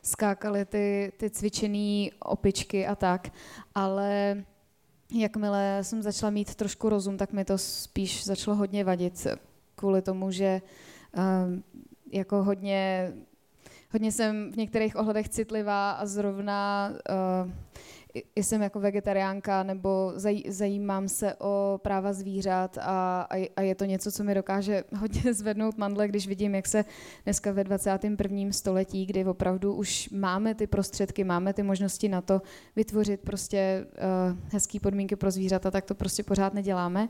skákaly 0.01 0.65
ty, 0.65 1.11
ty 1.17 1.29
cvičené 1.29 2.09
opičky 2.19 2.87
a 2.87 2.95
tak, 2.95 3.33
ale 3.75 4.43
jakmile 5.11 5.79
jsem 5.81 6.01
začala 6.01 6.29
mít 6.29 6.55
trošku 6.55 6.89
rozum, 6.89 7.17
tak 7.17 7.33
mi 7.33 7.45
to 7.45 7.57
spíš 7.57 8.25
začalo 8.25 8.57
hodně 8.57 8.83
vadit 8.83 9.27
kvůli 9.75 10.01
tomu, 10.01 10.31
že 10.31 10.61
uh, 11.17 11.23
jako 12.11 12.43
hodně, 12.43 13.13
hodně 13.93 14.11
jsem 14.11 14.51
v 14.51 14.57
některých 14.57 14.95
ohledech 14.95 15.29
citlivá 15.29 15.91
a 15.91 16.05
zrovna 16.05 16.91
uh, 17.45 17.51
jsem 18.35 18.61
jako 18.61 18.79
vegetariánka 18.79 19.63
nebo 19.63 20.13
zaj, 20.15 20.43
zajímám 20.47 21.07
se 21.07 21.35
o 21.35 21.79
práva 21.83 22.13
zvířat 22.13 22.77
a, 22.77 23.21
a, 23.31 23.49
a 23.55 23.61
je 23.61 23.75
to 23.75 23.85
něco, 23.85 24.11
co 24.11 24.23
mi 24.23 24.35
dokáže 24.35 24.83
hodně 24.99 25.33
zvednout 25.33 25.77
mandle, 25.77 26.07
když 26.07 26.27
vidím, 26.27 26.55
jak 26.55 26.67
se 26.67 26.85
dneska 27.23 27.51
ve 27.51 27.63
21. 27.63 28.51
století, 28.51 29.05
kdy 29.05 29.25
opravdu 29.25 29.73
už 29.73 30.09
máme 30.09 30.55
ty 30.55 30.67
prostředky, 30.67 31.23
máme 31.23 31.53
ty 31.53 31.63
možnosti 31.63 32.09
na 32.09 32.21
to 32.21 32.41
vytvořit 32.75 33.21
prostě 33.21 33.85
uh, 34.31 34.37
hezké 34.51 34.79
podmínky 34.79 35.15
pro 35.15 35.31
zvířata, 35.31 35.71
tak 35.71 35.85
to 35.85 35.95
prostě 35.95 36.23
pořád 36.23 36.53
neděláme. 36.53 37.09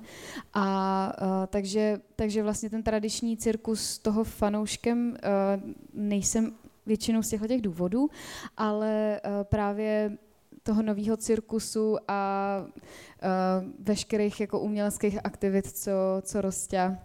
A 0.54 1.18
uh, 1.22 1.28
takže, 1.48 2.00
takže 2.16 2.44
vlastně 2.44 2.70
ten 2.70 2.84
tradiční 2.84 3.38
cirkus 3.38 4.00
toho 4.00 4.24
fanouškem 4.24 5.10
uh, 5.10 5.74
nejsem 5.94 6.52
většinou 6.86 7.24
z 7.24 7.30
těchto 7.30 7.48
těch 7.48 7.62
důvodů, 7.62 8.10
ale 8.58 9.22
právě 9.44 10.18
toho 10.66 10.82
nového 10.82 11.18
cirkusu 11.18 11.98
a 12.08 12.60
uh, 12.66 12.70
veškerých 13.80 14.42
jako 14.42 14.60
uměleckých 14.60 15.20
aktivit, 15.24 15.68
co, 15.68 15.92
co 16.22 16.42
Rostě 16.42 16.98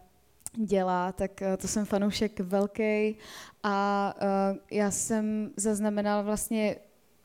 dělá, 0.57 1.13
tak 1.13 1.31
uh, 1.43 1.57
to 1.57 1.69
jsem 1.69 1.85
fanoušek 1.85 2.41
velký 2.41 3.17
a 3.63 4.15
uh, 4.17 4.59
já 4.71 4.91
jsem 4.91 5.51
zaznamenala 5.57 6.23
vlastně 6.23 6.77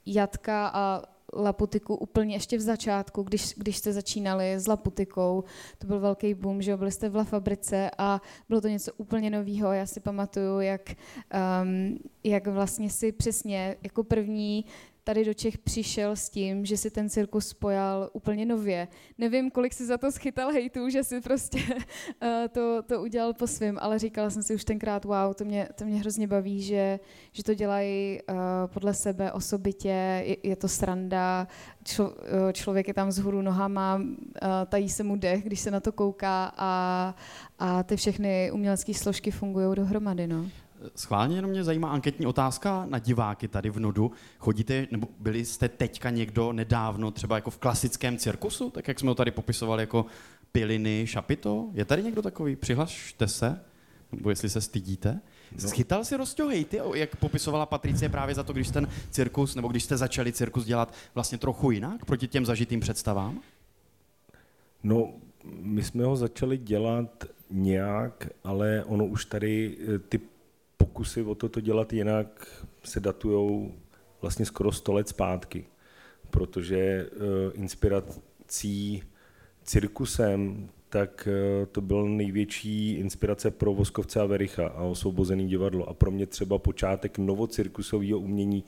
Jatka 0.06 0.72
a 0.74 1.02
Laputiku 1.34 1.96
úplně 1.96 2.36
ještě 2.36 2.58
v 2.58 2.62
začátku, 2.62 3.24
když, 3.24 3.54
když 3.58 3.78
jste 3.78 3.94
začínali 3.94 4.54
s 4.54 4.68
Laputikou, 4.68 5.44
to 5.78 5.88
byl 5.88 6.00
velký 6.00 6.34
boom, 6.34 6.62
že 6.62 6.78
byli 6.78 6.92
jste 6.92 7.10
v 7.10 7.16
La 7.16 7.24
Fabrice 7.24 7.92
a 7.98 8.22
bylo 8.50 8.62
to 8.62 8.68
něco 8.68 8.92
úplně 8.98 9.30
nového. 9.30 9.74
Já 9.74 9.86
si 9.86 10.00
pamatuju, 10.00 10.60
jak, 10.60 10.96
um, 11.64 11.98
jak 12.24 12.48
vlastně 12.48 12.90
si 12.90 13.12
přesně 13.12 13.76
jako 13.84 14.04
první 14.04 14.66
tady 15.06 15.26
do 15.26 15.34
Čech 15.34 15.58
přišel 15.58 16.16
s 16.16 16.30
tím, 16.30 16.66
že 16.66 16.78
si 16.78 16.92
ten 16.92 17.10
cirkus 17.10 17.48
spojal 17.48 18.10
úplně 18.14 18.46
nově. 18.46 18.88
Nevím, 19.18 19.52
kolik 19.52 19.74
si 19.74 19.86
za 19.86 19.98
to 19.98 20.12
schytal 20.12 20.52
hejtů, 20.52 20.90
že 20.90 21.04
si 21.04 21.22
prostě 21.22 21.58
uh, 21.68 22.28
to, 22.52 22.82
to 22.82 23.02
udělal 23.02 23.34
po 23.34 23.48
svém, 23.48 23.78
ale 23.82 24.00
říkala 24.00 24.30
jsem 24.30 24.44
si 24.44 24.56
už 24.56 24.66
tenkrát, 24.66 25.06
wow, 25.06 25.34
to 25.34 25.46
mě, 25.46 25.70
to 25.76 25.86
mě 25.86 26.00
hrozně 26.00 26.28
baví, 26.28 26.62
že, 26.62 27.00
že 27.32 27.44
to 27.44 27.54
dělají 27.54 28.20
uh, 28.30 28.36
podle 28.74 28.94
sebe 28.94 29.32
osobitě, 29.32 30.24
je, 30.26 30.38
je 30.44 30.56
to 30.56 30.68
sranda, 30.68 31.48
člo, 31.84 32.10
uh, 32.10 32.16
člověk 32.52 32.88
je 32.88 32.94
tam 32.94 33.08
vzhůru 33.08 33.42
nohama, 33.42 34.02
tají 34.70 34.90
se 34.90 35.04
mu 35.04 35.16
dech, 35.16 35.44
když 35.44 35.60
se 35.60 35.72
na 35.72 35.80
to 35.80 35.92
kouká 35.92 36.52
a, 36.58 37.16
a 37.60 37.84
ty 37.84 37.96
všechny 37.96 38.52
umělecké 38.52 38.94
složky 38.94 39.32
fungují 39.32 39.76
dohromady. 39.76 40.28
No. 40.28 40.65
Schválně 40.96 41.36
jenom 41.36 41.52
mě 41.52 41.64
zajímá 41.64 41.90
anketní 41.90 42.26
otázka 42.26 42.86
na 42.90 43.00
diváky 43.00 43.48
tady 43.48 43.70
v 43.70 43.80
Nudu. 43.80 44.12
Chodíte, 44.40 44.88
nebo 44.92 45.08
byli 45.20 45.46
jste 45.46 45.70
teďka 45.70 46.10
někdo 46.10 46.54
nedávno 46.54 47.12
třeba 47.12 47.36
jako 47.36 47.50
v 47.50 47.58
klasickém 47.58 48.18
cirkusu, 48.18 48.70
tak 48.70 48.88
jak 48.88 49.00
jsme 49.00 49.10
ho 49.10 49.16
tady 49.16 49.32
popisovali 49.32 49.84
jako 49.84 50.06
piliny, 50.52 51.04
šapito? 51.08 51.70
Je 51.74 51.86
tady 51.86 52.04
někdo 52.04 52.22
takový? 52.22 52.56
Přihlašte 52.56 53.28
se, 53.28 53.60
nebo 54.12 54.30
jestli 54.30 54.50
se 54.50 54.62
stydíte. 54.62 55.20
No. 55.52 55.70
Schytal 55.70 56.06
si 56.06 56.18
rozťohejty, 56.18 56.80
jak 56.94 57.16
popisovala 57.16 57.66
Patricie 57.66 58.10
právě 58.10 58.36
za 58.36 58.44
to, 58.44 58.54
když 58.54 58.70
ten 58.70 58.90
cirkus, 59.10 59.56
nebo 59.56 59.68
když 59.68 59.84
jste 59.84 59.98
začali 59.98 60.34
cirkus 60.34 60.66
dělat 60.66 60.94
vlastně 61.16 61.38
trochu 61.38 61.72
jinak 61.72 62.06
proti 62.06 62.28
těm 62.28 62.46
zažitým 62.46 62.80
představám? 62.80 63.40
No, 64.84 65.14
my 65.62 65.84
jsme 65.84 66.06
ho 66.06 66.16
začali 66.16 66.58
dělat 66.58 67.26
nějak, 67.52 68.30
ale 68.44 68.84
ono 68.84 69.06
už 69.06 69.26
tady 69.26 69.78
eh, 69.96 70.00
ty 70.00 70.20
pokusy 70.78 71.22
o 71.22 71.36
toto 71.36 71.62
dělat 71.62 71.94
jinak 71.94 72.48
se 72.84 73.00
datujou 73.00 73.72
vlastně 74.22 74.46
skoro 74.46 74.72
100 74.72 74.94
let 74.94 75.10
zpátky, 75.10 75.66
protože 76.30 77.10
uh, 77.12 77.22
inspirací 77.54 79.04
cirkusem, 79.64 80.70
tak 80.90 81.28
uh, 81.28 81.66
to 81.66 81.82
byl 81.82 82.10
největší 82.10 82.94
inspirace 82.94 83.52
pro 83.52 83.74
Voskovce 83.74 84.22
a 84.22 84.26
Vericha 84.26 84.68
a 84.68 84.84
osvobozený 84.84 85.48
divadlo. 85.48 85.90
A 85.90 85.94
pro 85.94 86.12
mě 86.12 86.26
třeba 86.26 86.58
počátek 86.58 87.18
novocirkusového 87.18 88.20
umění 88.20 88.64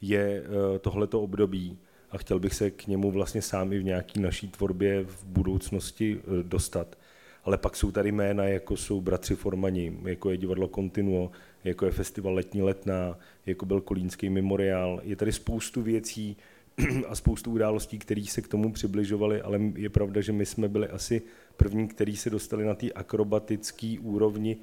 je 0.00 0.42
uh, 0.42 0.78
tohleto 0.78 1.22
období 1.22 1.78
a 2.10 2.18
chtěl 2.18 2.38
bych 2.38 2.54
se 2.54 2.70
k 2.70 2.86
němu 2.86 3.10
vlastně 3.10 3.42
sám 3.42 3.72
i 3.72 3.78
v 3.78 3.84
nějaký 3.84 4.20
naší 4.20 4.48
tvorbě 4.48 5.04
v 5.04 5.24
budoucnosti 5.24 6.20
dostat. 6.42 6.98
Ale 7.44 7.58
pak 7.58 7.76
jsou 7.76 7.92
tady 7.92 8.12
jména, 8.12 8.44
jako 8.44 8.76
jsou 8.76 9.00
Bratři 9.00 9.36
Formani, 9.36 9.98
jako 10.04 10.30
je 10.30 10.36
divadlo 10.36 10.68
Continuo, 10.68 11.30
jako 11.64 11.86
je 11.86 11.92
festival 11.92 12.34
Letní 12.34 12.62
letná, 12.62 13.18
jako 13.46 13.66
byl 13.66 13.80
Kolínský 13.80 14.30
memoriál. 14.30 15.00
Je 15.04 15.16
tady 15.16 15.32
spoustu 15.32 15.82
věcí 15.82 16.36
a 17.08 17.14
spoustu 17.14 17.50
událostí, 17.50 17.98
které 17.98 18.24
se 18.24 18.42
k 18.42 18.48
tomu 18.48 18.72
přibližovaly, 18.72 19.42
ale 19.42 19.60
je 19.76 19.88
pravda, 19.88 20.20
že 20.20 20.32
my 20.32 20.46
jsme 20.46 20.68
byli 20.68 20.88
asi 20.88 21.22
první, 21.56 21.88
kteří 21.88 22.16
se 22.16 22.30
dostali 22.30 22.64
na 22.64 22.74
té 22.74 22.92
akrobatické 22.92 23.96
úrovni 24.00 24.56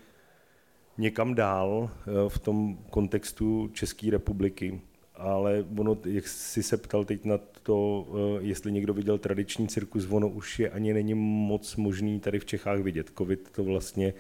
někam 0.97 1.35
dál 1.35 1.89
eh, 1.91 2.29
v 2.29 2.39
tom 2.39 2.77
kontextu 2.89 3.69
České 3.73 4.11
republiky. 4.11 4.81
Ale 5.15 5.65
ono, 5.77 5.97
jak 6.05 6.27
jsi 6.27 6.63
se 6.63 6.77
ptal 6.77 7.05
teď 7.05 7.25
na 7.25 7.39
to, 7.63 8.07
eh, 8.09 8.43
jestli 8.43 8.71
někdo 8.71 8.93
viděl 8.93 9.17
tradiční 9.17 9.67
cirkus, 9.67 10.07
ono 10.09 10.29
už 10.29 10.59
je 10.59 10.69
ani 10.69 10.93
není 10.93 11.13
moc 11.13 11.75
možný 11.75 12.19
tady 12.19 12.39
v 12.39 12.45
Čechách 12.45 12.79
vidět. 12.79 13.11
Covid 13.17 13.49
to 13.51 13.63
vlastně 13.63 14.13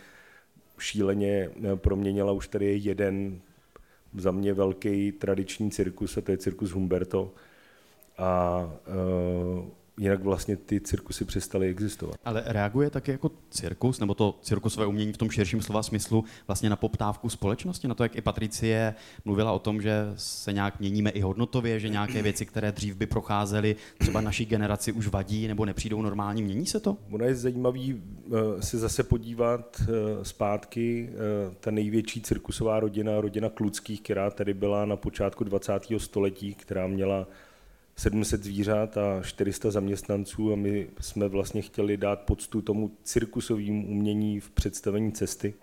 šíleně 0.79 1.49
eh, 1.63 1.75
proměnila. 1.75 2.31
Už 2.31 2.47
tady 2.47 2.65
je 2.65 2.75
jeden 2.75 3.41
za 4.13 4.31
mě 4.31 4.53
velký 4.53 5.11
tradiční 5.11 5.71
cirkus 5.71 6.17
a 6.17 6.21
to 6.21 6.31
je 6.31 6.37
cirkus 6.37 6.71
Humberto. 6.71 7.33
A 8.17 8.63
uh, 9.57 9.65
jinak 9.97 10.23
vlastně 10.23 10.57
ty 10.57 10.81
cirkusy 10.81 11.25
přestaly 11.25 11.67
existovat. 11.67 12.15
Ale 12.25 12.43
reaguje 12.45 12.89
taky 12.89 13.11
jako 13.11 13.31
cirkus, 13.49 13.99
nebo 13.99 14.13
to 14.13 14.39
cirkusové 14.41 14.85
umění 14.85 15.13
v 15.13 15.17
tom 15.17 15.29
širším 15.29 15.61
slova 15.61 15.83
smyslu 15.83 16.23
vlastně 16.47 16.69
na 16.69 16.75
poptávku 16.75 17.29
společnosti, 17.29 17.87
na 17.87 17.95
to, 17.95 18.03
jak 18.03 18.15
i 18.15 18.21
Patricie 18.21 18.95
mluvila 19.25 19.51
o 19.51 19.59
tom, 19.59 19.81
že 19.81 20.13
se 20.15 20.53
nějak 20.53 20.79
měníme 20.79 21.09
i 21.09 21.21
hodnotově, 21.21 21.79
že 21.79 21.89
nějaké 21.89 22.21
věci, 22.21 22.45
které 22.45 22.71
dřív 22.71 22.95
by 22.95 23.05
procházely, 23.05 23.75
třeba 23.97 24.21
naší 24.21 24.45
generaci 24.45 24.91
už 24.91 25.07
vadí 25.07 25.47
nebo 25.47 25.65
nepřijdou 25.65 26.01
normální, 26.01 26.43
mění 26.43 26.65
se 26.65 26.79
to? 26.79 26.97
Ono 27.11 27.25
je 27.25 27.35
zajímavý 27.35 28.03
eh, 28.27 28.61
se 28.61 28.77
zase 28.77 29.03
podívat 29.03 29.81
eh, 29.81 29.85
zpátky, 30.25 31.09
eh, 31.09 31.55
ta 31.59 31.71
největší 31.71 32.21
cirkusová 32.21 32.79
rodina, 32.79 33.21
rodina 33.21 33.49
Kluckých, 33.49 34.01
která 34.01 34.31
tady 34.31 34.53
byla 34.53 34.85
na 34.85 34.95
počátku 34.95 35.43
20. 35.43 35.73
století, 35.97 36.53
která 36.55 36.87
měla 36.87 37.27
700 37.99 38.43
zvířat 38.43 38.97
a 38.97 39.21
400 39.23 39.71
zaměstnanců 39.71 40.53
a 40.53 40.55
my 40.55 40.87
jsme 40.99 41.27
vlastně 41.27 41.61
chtěli 41.61 41.97
dát 41.97 42.21
poctu 42.21 42.61
tomu 42.61 42.91
cirkusovému 43.03 43.87
umění 43.87 44.39
v 44.39 44.49
představení 44.49 45.11
cesty. 45.11 45.53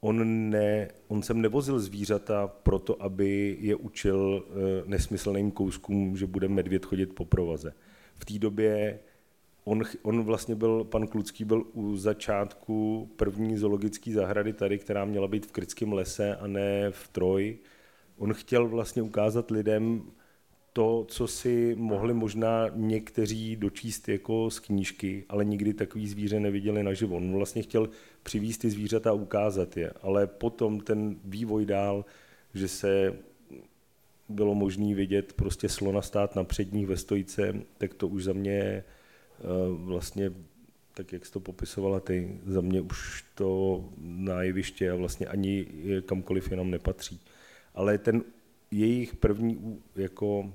On, 0.00 0.50
ne, 0.50 0.88
on 1.08 1.22
sem 1.22 1.40
nevozil 1.40 1.80
zvířata 1.80 2.48
proto, 2.48 3.02
aby 3.02 3.56
je 3.60 3.76
učil 3.76 4.44
e, 4.46 4.90
nesmyslným 4.90 5.50
kouskům, 5.50 6.16
že 6.16 6.26
bude 6.26 6.48
medvěd 6.48 6.84
chodit 6.84 7.06
po 7.06 7.24
provaze. 7.24 7.72
V 8.14 8.24
té 8.24 8.38
době 8.38 8.98
on, 9.64 9.82
on 10.02 10.22
vlastně 10.22 10.54
byl, 10.54 10.84
pan 10.84 11.06
Klucký 11.06 11.44
byl 11.44 11.64
u 11.72 11.96
začátku 11.96 13.08
první 13.16 13.56
zoologické 13.56 14.12
zahrady 14.12 14.52
tady, 14.52 14.78
která 14.78 15.04
měla 15.04 15.28
být 15.28 15.46
v 15.46 15.52
Kryckém 15.52 15.92
lese 15.92 16.36
a 16.36 16.46
ne 16.46 16.90
v 16.90 17.08
Troj. 17.08 17.58
On 18.18 18.34
chtěl 18.34 18.68
vlastně 18.68 19.02
ukázat 19.02 19.50
lidem, 19.50 20.02
to, 20.72 21.04
co 21.08 21.26
si 21.26 21.74
mohli 21.78 22.14
možná 22.14 22.68
někteří 22.74 23.56
dočíst 23.56 24.08
jako 24.08 24.50
z 24.50 24.58
knížky, 24.58 25.24
ale 25.28 25.44
nikdy 25.44 25.74
takový 25.74 26.08
zvíře 26.08 26.40
neviděli 26.40 26.82
naživo. 26.82 27.16
On 27.16 27.32
vlastně 27.32 27.62
chtěl 27.62 27.88
přivízt 28.22 28.60
ty 28.60 28.70
zvířata 28.70 29.10
a 29.10 29.12
ukázat 29.12 29.76
je, 29.76 29.90
ale 30.02 30.26
potom 30.26 30.80
ten 30.80 31.16
vývoj 31.24 31.66
dál, 31.66 32.04
že 32.54 32.68
se 32.68 33.14
bylo 34.28 34.54
možné 34.54 34.94
vidět 34.94 35.32
prostě 35.32 35.68
slona 35.68 36.02
stát 36.02 36.36
na 36.36 36.44
předních 36.44 36.86
ve 36.86 36.96
stojice, 36.96 37.54
tak 37.78 37.94
to 37.94 38.08
už 38.08 38.24
za 38.24 38.32
mě 38.32 38.60
eh, 38.60 38.84
vlastně, 39.68 40.32
tak 40.94 41.12
jak 41.12 41.26
jsi 41.26 41.32
to 41.32 41.40
popisovala 41.40 42.00
ty, 42.00 42.40
za 42.46 42.60
mě 42.60 42.80
už 42.80 43.24
to 43.34 43.84
na 43.98 44.42
jeviště 44.42 44.90
a 44.90 44.94
vlastně 44.94 45.26
ani 45.26 45.66
kamkoliv 46.06 46.50
jenom 46.50 46.70
nepatří. 46.70 47.20
Ale 47.74 47.98
ten 47.98 48.22
jejich 48.70 49.16
první 49.16 49.80
jako 49.96 50.52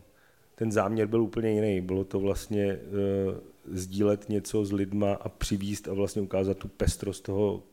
ten 0.59 0.71
záměr 0.71 1.07
byl 1.07 1.21
úplně 1.21 1.49
jiný. 1.49 1.81
Bylo 1.81 2.03
to 2.03 2.19
vlastně 2.19 2.75
uh, 2.75 3.33
sdílet 3.65 4.29
něco 4.29 4.65
s 4.65 4.71
lidma 4.71 5.13
a 5.13 5.29
přivíst 5.29 5.87
a 5.87 5.93
vlastně 5.93 6.21
ukázat 6.21 6.57
tu 6.57 6.67
pestrost 6.67 7.23
toho, 7.23 7.63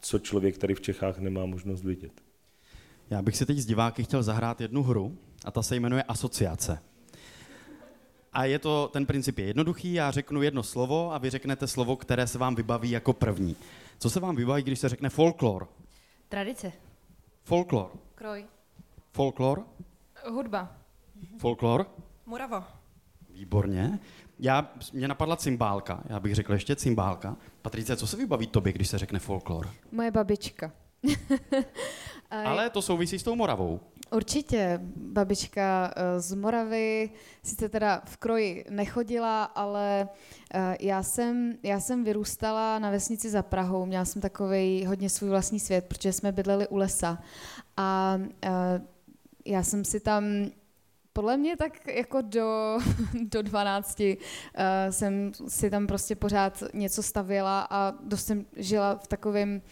co 0.00 0.18
člověk 0.18 0.58
tady 0.58 0.74
v 0.74 0.80
Čechách 0.80 1.18
nemá 1.18 1.46
možnost 1.46 1.84
vidět. 1.84 2.12
Já 3.10 3.22
bych 3.22 3.36
si 3.36 3.46
teď 3.46 3.58
s 3.58 3.66
diváky 3.66 4.04
chtěl 4.04 4.22
zahrát 4.22 4.60
jednu 4.60 4.82
hru 4.82 5.16
a 5.44 5.50
ta 5.50 5.62
se 5.62 5.76
jmenuje 5.76 6.02
Asociace. 6.02 6.78
A 8.32 8.44
je 8.44 8.58
to, 8.58 8.90
ten 8.92 9.06
princip 9.06 9.38
je 9.38 9.44
jednoduchý, 9.44 9.92
já 9.92 10.10
řeknu 10.10 10.42
jedno 10.42 10.62
slovo 10.62 11.12
a 11.12 11.18
vy 11.18 11.30
řeknete 11.30 11.66
slovo, 11.66 11.96
které 11.96 12.26
se 12.26 12.38
vám 12.38 12.54
vybaví 12.54 12.90
jako 12.90 13.12
první. 13.12 13.56
Co 13.98 14.10
se 14.10 14.20
vám 14.20 14.36
vybaví, 14.36 14.62
když 14.62 14.78
se 14.78 14.88
řekne 14.88 15.08
folklor? 15.08 15.68
Tradice. 16.28 16.72
Folklor. 17.44 17.90
Kroj. 18.14 18.44
Folklor. 19.12 19.64
Hudba. 20.28 20.76
Folklor. 21.38 21.86
Morava. 22.30 22.80
Výborně. 23.30 23.98
Já, 24.38 24.72
mě 24.92 25.08
napadla 25.08 25.36
cymbálka, 25.36 26.02
já 26.08 26.20
bych 26.20 26.34
řekl 26.34 26.52
ještě 26.52 26.76
cymbálka. 26.76 27.36
Patrice, 27.62 27.96
co 27.96 28.06
se 28.06 28.16
vybaví 28.16 28.46
tobě, 28.46 28.72
když 28.72 28.88
se 28.88 28.98
řekne 28.98 29.18
folklor? 29.18 29.70
Moje 29.92 30.10
babička. 30.10 30.72
Ale 32.30 32.70
to 32.70 32.82
souvisí 32.82 33.18
s 33.18 33.22
tou 33.22 33.34
Moravou. 33.34 33.80
Určitě. 34.10 34.80
Babička 34.96 35.94
eh, 35.96 36.20
z 36.20 36.34
Moravy, 36.34 37.10
sice 37.42 37.68
teda 37.68 38.02
v 38.04 38.16
kroji 38.16 38.64
nechodila, 38.70 39.44
ale 39.44 40.08
eh, 40.54 40.76
já 40.80 41.02
jsem, 41.02 41.54
já 41.62 41.80
jsem 41.80 42.04
vyrůstala 42.04 42.78
na 42.78 42.90
vesnici 42.90 43.30
za 43.30 43.42
Prahou. 43.42 43.86
Měla 43.86 44.04
jsem 44.04 44.22
takový 44.22 44.86
hodně 44.86 45.10
svůj 45.10 45.30
vlastní 45.30 45.60
svět, 45.60 45.84
protože 45.88 46.12
jsme 46.12 46.32
bydleli 46.32 46.68
u 46.68 46.76
lesa. 46.76 47.18
A 47.76 48.18
eh, 48.42 48.80
já 49.44 49.62
jsem 49.62 49.84
si 49.84 50.00
tam 50.00 50.24
podle 51.12 51.36
mě 51.36 51.56
tak 51.56 51.86
jako 51.86 52.20
do, 52.20 52.78
do 53.30 53.42
12 53.42 54.00
uh, 54.00 54.06
jsem 54.90 55.32
si 55.48 55.70
tam 55.70 55.86
prostě 55.86 56.16
pořád 56.16 56.62
něco 56.74 57.02
stavěla 57.02 57.66
a 57.70 57.92
dost 58.00 58.26
jsem 58.26 58.46
žila 58.56 58.96
v 58.96 59.06
takovém 59.06 59.62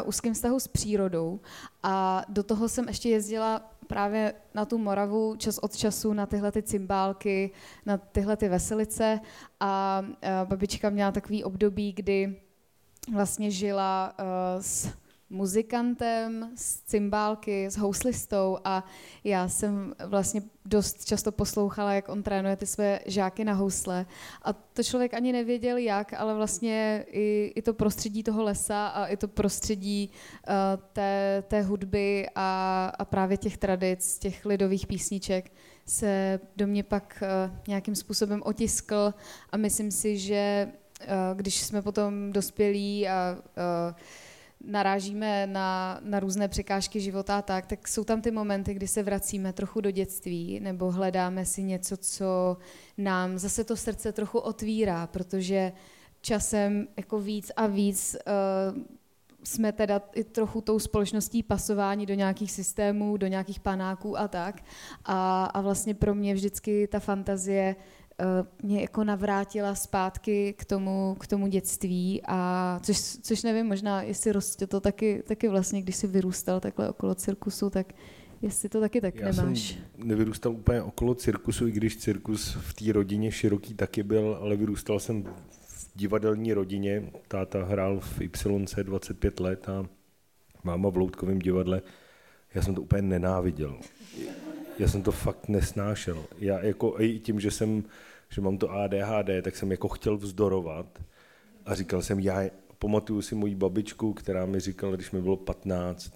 uh, 0.00 0.08
úzkém 0.08 0.34
vztahu 0.34 0.60
s 0.60 0.68
přírodou. 0.68 1.40
A 1.82 2.22
do 2.28 2.42
toho 2.42 2.68
jsem 2.68 2.88
ještě 2.88 3.08
jezdila 3.08 3.70
právě 3.86 4.34
na 4.54 4.64
tu 4.64 4.78
Moravu 4.78 5.36
čas 5.36 5.58
od 5.58 5.76
času 5.76 6.12
na 6.12 6.26
tyhle 6.26 6.52
ty 6.52 6.62
cymbálky, 6.62 7.50
na 7.86 7.98
tyhle 7.98 8.36
ty 8.36 8.48
veselice. 8.48 9.20
A 9.60 10.02
uh, 10.04 10.48
babička 10.48 10.90
měla 10.90 11.12
takový 11.12 11.44
období, 11.44 11.92
kdy 11.92 12.40
vlastně 13.12 13.50
žila 13.50 14.14
uh, 14.18 14.62
s 14.62 14.88
muzikantem, 15.30 16.50
s 16.54 16.80
cymbálky, 16.80 17.66
s 17.66 17.76
houslistou 17.76 18.58
a 18.64 18.84
já 19.24 19.48
jsem 19.48 19.94
vlastně 20.06 20.42
dost 20.64 21.04
často 21.04 21.32
poslouchala, 21.32 21.92
jak 21.92 22.08
on 22.08 22.22
trénuje 22.22 22.56
ty 22.56 22.66
své 22.66 23.00
žáky 23.06 23.44
na 23.44 23.52
housle. 23.52 24.06
A 24.42 24.52
to 24.52 24.82
člověk 24.82 25.14
ani 25.14 25.32
nevěděl 25.32 25.76
jak, 25.76 26.12
ale 26.14 26.34
vlastně 26.34 27.04
i, 27.10 27.52
i 27.56 27.62
to 27.62 27.74
prostředí 27.74 28.22
toho 28.22 28.42
lesa 28.42 28.86
a 28.86 29.06
i 29.06 29.16
to 29.16 29.28
prostředí 29.28 30.10
uh, 30.48 30.54
té, 30.92 31.44
té 31.48 31.62
hudby 31.62 32.26
a, 32.34 32.92
a 32.98 33.04
právě 33.04 33.36
těch 33.36 33.58
tradic, 33.58 34.18
těch 34.18 34.46
lidových 34.46 34.86
písniček 34.86 35.52
se 35.86 36.40
do 36.56 36.66
mě 36.66 36.82
pak 36.82 37.22
uh, 37.22 37.56
nějakým 37.68 37.94
způsobem 37.94 38.42
otiskl. 38.44 39.14
A 39.50 39.56
myslím 39.56 39.90
si, 39.90 40.18
že 40.18 40.68
uh, 41.00 41.06
když 41.34 41.60
jsme 41.60 41.82
potom 41.82 42.32
dospělí 42.32 43.08
a 43.08 43.36
uh, 43.38 43.96
narážíme 44.64 45.46
na, 45.46 46.00
na 46.02 46.20
různé 46.20 46.48
překážky 46.48 47.00
života 47.00 47.38
a 47.38 47.42
tak, 47.42 47.66
tak 47.66 47.88
jsou 47.88 48.04
tam 48.04 48.22
ty 48.22 48.30
momenty, 48.30 48.74
kdy 48.74 48.88
se 48.88 49.02
vracíme 49.02 49.52
trochu 49.52 49.80
do 49.80 49.90
dětství 49.90 50.60
nebo 50.60 50.90
hledáme 50.90 51.46
si 51.46 51.62
něco, 51.62 51.96
co 51.96 52.56
nám 52.98 53.38
zase 53.38 53.64
to 53.64 53.76
srdce 53.76 54.12
trochu 54.12 54.38
otvírá, 54.38 55.06
protože 55.06 55.72
časem 56.20 56.88
jako 56.96 57.20
víc 57.20 57.52
a 57.56 57.66
víc 57.66 58.16
uh, 58.74 58.82
jsme 59.44 59.72
teda 59.72 60.02
i 60.14 60.24
trochu 60.24 60.60
tou 60.60 60.78
společností 60.78 61.42
pasování 61.42 62.06
do 62.06 62.14
nějakých 62.14 62.52
systémů, 62.52 63.16
do 63.16 63.26
nějakých 63.26 63.60
panáků 63.60 64.18
a 64.18 64.28
tak. 64.28 64.62
A, 65.04 65.44
a 65.44 65.60
vlastně 65.60 65.94
pro 65.94 66.14
mě 66.14 66.34
vždycky 66.34 66.86
ta 66.86 67.00
fantazie 67.00 67.76
Eh, 67.78 67.95
mě 68.62 68.80
jako 68.80 69.04
navrátila 69.04 69.74
zpátky 69.74 70.54
k 70.58 70.64
tomu, 70.64 71.16
k 71.20 71.26
tomu 71.26 71.46
dětství 71.46 72.22
a 72.26 72.80
což, 72.82 72.98
což 72.98 73.42
nevím, 73.42 73.66
možná 73.66 74.02
jestli 74.02 74.32
Rostě 74.32 74.66
to 74.66 74.80
taky, 74.80 75.22
taky 75.26 75.48
vlastně, 75.48 75.82
když 75.82 75.96
jsi 75.96 76.06
vyrůstal 76.06 76.60
takhle 76.60 76.90
okolo 76.90 77.14
cirkusu, 77.14 77.70
tak 77.70 77.92
jestli 78.42 78.68
to 78.68 78.80
taky 78.80 79.00
tak 79.00 79.14
Já 79.16 79.32
nemáš. 79.32 79.68
jsem 79.68 79.84
nevyrůstal 79.96 80.52
úplně 80.52 80.82
okolo 80.82 81.14
cirkusu, 81.14 81.66
i 81.66 81.72
když 81.72 81.96
cirkus 81.96 82.56
v 82.60 82.74
té 82.74 82.92
rodině 82.92 83.32
široký 83.32 83.74
taky 83.74 84.02
byl, 84.02 84.38
ale 84.40 84.56
vyrůstal 84.56 85.00
jsem 85.00 85.22
v 85.22 85.90
divadelní 85.94 86.52
rodině. 86.52 87.10
Táta 87.28 87.64
hrál 87.64 88.00
v 88.00 88.20
YC 88.20 88.74
25 88.82 89.40
let 89.40 89.68
a 89.68 89.86
máma 90.64 90.88
v 90.88 90.96
Loutkovém 90.96 91.38
divadle. 91.38 91.82
Já 92.54 92.62
jsem 92.62 92.74
to 92.74 92.82
úplně 92.82 93.02
nenáviděl 93.02 93.78
já 94.78 94.88
jsem 94.88 95.02
to 95.02 95.12
fakt 95.12 95.48
nesnášel. 95.48 96.24
Já 96.38 96.64
jako 96.64 97.00
i 97.00 97.18
tím, 97.18 97.40
že 97.40 97.50
jsem, 97.50 97.84
že 98.28 98.40
mám 98.40 98.58
to 98.58 98.70
ADHD, 98.70 99.30
tak 99.42 99.56
jsem 99.56 99.70
jako 99.70 99.88
chtěl 99.88 100.16
vzdorovat 100.16 100.98
a 101.66 101.74
říkal 101.74 102.02
jsem, 102.02 102.20
já 102.20 102.42
pamatuju 102.78 103.22
si 103.22 103.34
moji 103.34 103.54
babičku, 103.54 104.12
která 104.12 104.46
mi 104.46 104.60
říkala, 104.60 104.96
když 104.96 105.10
mi 105.10 105.22
bylo 105.22 105.36
15, 105.36 106.12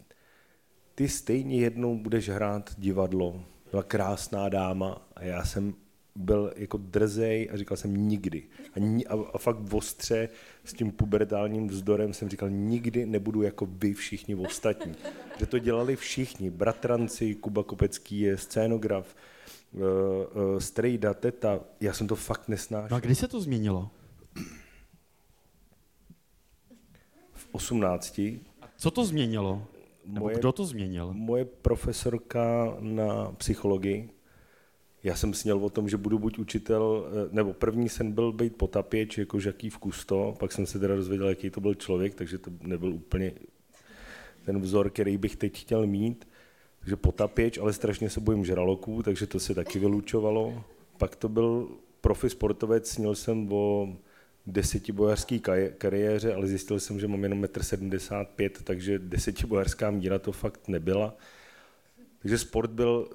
ty 0.94 1.08
stejně 1.08 1.60
jednou 1.60 1.98
budeš 1.98 2.28
hrát 2.28 2.70
divadlo. 2.78 3.44
Byla 3.70 3.82
krásná 3.82 4.48
dáma 4.48 5.08
a 5.16 5.24
já 5.24 5.44
jsem 5.44 5.74
byl 6.16 6.52
jako 6.56 6.78
drzej 6.78 7.48
a 7.52 7.56
říkal 7.56 7.76
jsem 7.76 8.08
nikdy. 8.08 8.42
A, 8.74 9.14
a, 9.14 9.24
a 9.34 9.38
fakt 9.38 9.56
ostře 9.72 10.28
s 10.64 10.72
tím 10.72 10.92
pubertálním 10.92 11.68
vzdorem 11.68 12.12
jsem 12.14 12.28
říkal, 12.28 12.50
nikdy 12.50 13.06
nebudu 13.06 13.42
jako 13.42 13.66
vy 13.70 13.94
všichni 13.94 14.34
ostatní. 14.34 14.94
Že 15.38 15.46
to 15.46 15.58
dělali 15.58 15.96
všichni, 15.96 16.50
bratranci, 16.50 17.34
Kuba 17.34 17.62
Kopecký 17.62 18.20
je 18.20 18.36
scénograf, 18.36 19.16
uh, 19.72 19.80
uh, 19.82 20.58
Strejda, 20.58 21.14
Teta, 21.14 21.60
já 21.80 21.92
jsem 21.92 22.06
to 22.06 22.16
fakt 22.16 22.48
nesnášel. 22.48 22.88
No 22.90 22.96
a 22.96 23.00
kdy 23.00 23.14
se 23.14 23.28
to 23.28 23.40
změnilo? 23.40 23.90
V 27.32 27.48
18. 27.52 28.20
Co 28.76 28.90
to 28.90 29.04
změnilo? 29.04 29.66
Nebo 30.06 30.26
Moje- 30.26 30.38
kdo 30.38 30.52
to 30.52 30.64
změnil? 30.64 31.12
Moje 31.12 31.44
profesorka 31.44 32.76
na 32.80 33.32
psychologii, 33.32 34.10
já 35.02 35.16
jsem 35.16 35.34
sněl 35.34 35.64
o 35.64 35.70
tom, 35.70 35.88
že 35.88 35.96
budu 35.96 36.18
buď 36.18 36.38
učitel, 36.38 37.06
eh, 37.08 37.28
nebo 37.32 37.52
první 37.52 37.88
sen 37.88 38.12
byl 38.12 38.32
být 38.32 38.56
potapěč, 38.56 39.18
jako 39.18 39.40
Žaký 39.40 39.70
v 39.70 39.78
Kusto, 39.78 40.34
pak 40.38 40.52
jsem 40.52 40.66
se 40.66 40.78
teda 40.78 40.96
dozvěděl, 40.96 41.28
jaký 41.28 41.50
to 41.50 41.60
byl 41.60 41.74
člověk, 41.74 42.14
takže 42.14 42.38
to 42.38 42.50
nebyl 42.60 42.94
úplně 42.94 43.32
ten 44.44 44.60
vzor, 44.60 44.90
který 44.90 45.16
bych 45.16 45.36
teď 45.36 45.60
chtěl 45.60 45.86
mít. 45.86 46.28
Takže 46.80 46.96
potapěč, 46.96 47.58
ale 47.58 47.72
strašně 47.72 48.10
se 48.10 48.20
bojím 48.20 48.44
žraloků, 48.44 49.02
takže 49.02 49.26
to 49.26 49.40
se 49.40 49.54
taky 49.54 49.78
vylučovalo. 49.78 50.64
Pak 50.98 51.16
to 51.16 51.28
byl 51.28 51.68
profi 52.00 52.30
sportovec, 52.30 52.90
snil 52.90 53.14
jsem 53.14 53.52
o 53.52 53.96
desetibojařské 54.46 55.36
kaj- 55.36 55.72
kariéře, 55.78 56.34
ale 56.34 56.46
zjistil 56.46 56.80
jsem, 56.80 57.00
že 57.00 57.08
mám 57.08 57.22
jenom 57.22 57.40
1,75 57.40 58.60
m, 58.60 58.64
takže 58.64 58.98
desetibojařská 58.98 59.90
míra 59.90 60.18
to 60.18 60.32
fakt 60.32 60.68
nebyla. 60.68 61.14
Takže 62.22 62.38
sport 62.38 62.70
byl 62.70 63.08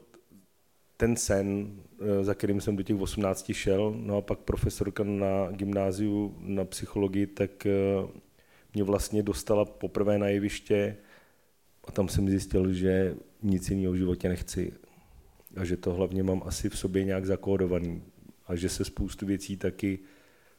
ten 0.98 1.16
sen, 1.16 1.80
eh, 2.00 2.24
za 2.24 2.34
kterým 2.34 2.62
jsem 2.62 2.76
do 2.76 2.84
těch 2.84 2.96
18 2.96 3.54
šel, 3.54 3.96
no 3.98 4.18
a 4.18 4.22
pak 4.22 4.40
profesorka 4.40 5.04
na 5.04 5.52
gymnáziu 5.52 6.36
na 6.40 6.66
psychologii, 6.66 7.28
tak 7.28 7.66
eh, 7.66 7.72
mě 8.74 8.84
vlastně 8.84 9.24
dostala 9.24 9.66
poprvé 9.66 10.18
na 10.18 10.28
jeviště 10.28 10.98
a 11.84 11.92
tam 11.92 12.10
jsem 12.10 12.30
zjistil, 12.30 12.74
že 12.74 13.16
nic 13.44 13.70
jiného 13.70 13.94
v 13.94 13.98
životě 13.98 14.30
nechci 14.30 14.74
a 15.56 15.66
že 15.66 15.78
to 15.78 15.94
hlavně 15.94 16.24
mám 16.24 16.42
asi 16.46 16.70
v 16.70 16.78
sobě 16.78 17.04
nějak 17.04 17.26
zakódovaný 17.26 18.04
a 18.48 18.56
že 18.56 18.70
se 18.70 18.86
spoustu 18.86 19.26
věcí 19.26 19.58
taky 19.58 20.00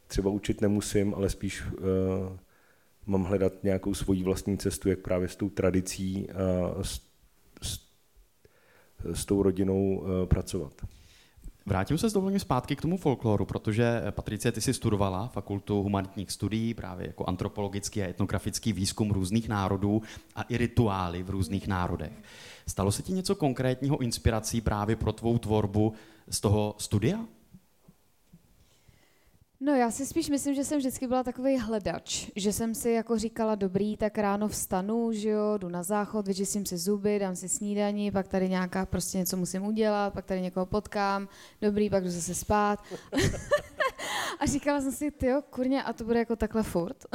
třeba 0.06 0.30
učit 0.30 0.60
nemusím, 0.60 1.14
ale 1.14 1.30
spíš 1.30 1.62
uh, 1.62 1.72
mám 3.06 3.24
hledat 3.24 3.64
nějakou 3.64 3.94
svoji 3.94 4.22
vlastní 4.22 4.58
cestu, 4.58 4.88
jak 4.88 4.98
právě 4.98 5.28
s 5.28 5.36
tou 5.36 5.48
tradicí 5.48 6.30
a 6.30 6.84
s, 6.84 7.05
s 9.12 9.24
tou 9.24 9.42
rodinou 9.42 9.96
uh, 9.96 10.26
pracovat. 10.26 10.72
Vrátím 11.68 11.98
se 11.98 12.10
s 12.10 12.12
dovolením 12.12 12.40
zpátky 12.40 12.76
k 12.76 12.82
tomu 12.82 12.96
folkloru, 12.96 13.44
protože 13.44 14.02
eh, 14.04 14.12
Patricie, 14.12 14.52
ty 14.52 14.60
si 14.60 14.74
studovala 14.74 15.28
fakultu 15.28 15.82
humanitních 15.82 16.30
studií, 16.30 16.74
právě 16.74 17.06
jako 17.06 17.24
antropologický 17.24 18.02
a 18.02 18.08
etnografický 18.08 18.72
výzkum 18.72 19.10
různých 19.10 19.48
národů 19.48 20.02
a 20.34 20.42
i 20.42 20.56
rituály 20.56 21.22
v 21.22 21.30
různých 21.30 21.68
národech. 21.68 22.12
Stalo 22.68 22.92
se 22.92 23.02
ti 23.02 23.12
něco 23.12 23.34
konkrétního 23.34 23.98
inspirací 23.98 24.60
právě 24.60 24.96
pro 24.96 25.12
tvou 25.12 25.38
tvorbu 25.38 25.92
z 26.30 26.40
toho 26.40 26.74
studia? 26.78 27.18
No 29.60 29.74
já 29.74 29.90
si 29.90 30.06
spíš 30.06 30.30
myslím, 30.30 30.54
že 30.54 30.64
jsem 30.64 30.78
vždycky 30.78 31.06
byla 31.06 31.22
takový 31.22 31.58
hledač, 31.58 32.30
že 32.36 32.52
jsem 32.52 32.74
si 32.74 32.90
jako 32.90 33.18
říkala, 33.18 33.54
dobrý, 33.54 33.96
tak 33.96 34.18
ráno 34.18 34.48
vstanu, 34.48 35.12
že 35.12 35.28
jo, 35.28 35.58
jdu 35.58 35.68
na 35.68 35.82
záchod, 35.82 36.26
vyčistím 36.26 36.66
si 36.66 36.78
zuby, 36.78 37.18
dám 37.18 37.36
si 37.36 37.48
snídaní, 37.48 38.10
pak 38.10 38.28
tady 38.28 38.48
nějaká 38.48 38.86
prostě 38.86 39.18
něco 39.18 39.36
musím 39.36 39.66
udělat, 39.66 40.12
pak 40.12 40.24
tady 40.24 40.40
někoho 40.40 40.66
potkám, 40.66 41.28
dobrý, 41.60 41.90
pak 41.90 42.04
jdu 42.04 42.10
zase 42.10 42.34
spát. 42.34 42.84
a 44.40 44.46
říkala 44.46 44.80
jsem 44.80 44.92
si, 44.92 45.10
ty 45.10 45.28
kurně, 45.50 45.82
a 45.82 45.92
to 45.92 46.04
bude 46.04 46.18
jako 46.18 46.36
takhle 46.36 46.62
furt. 46.62 47.06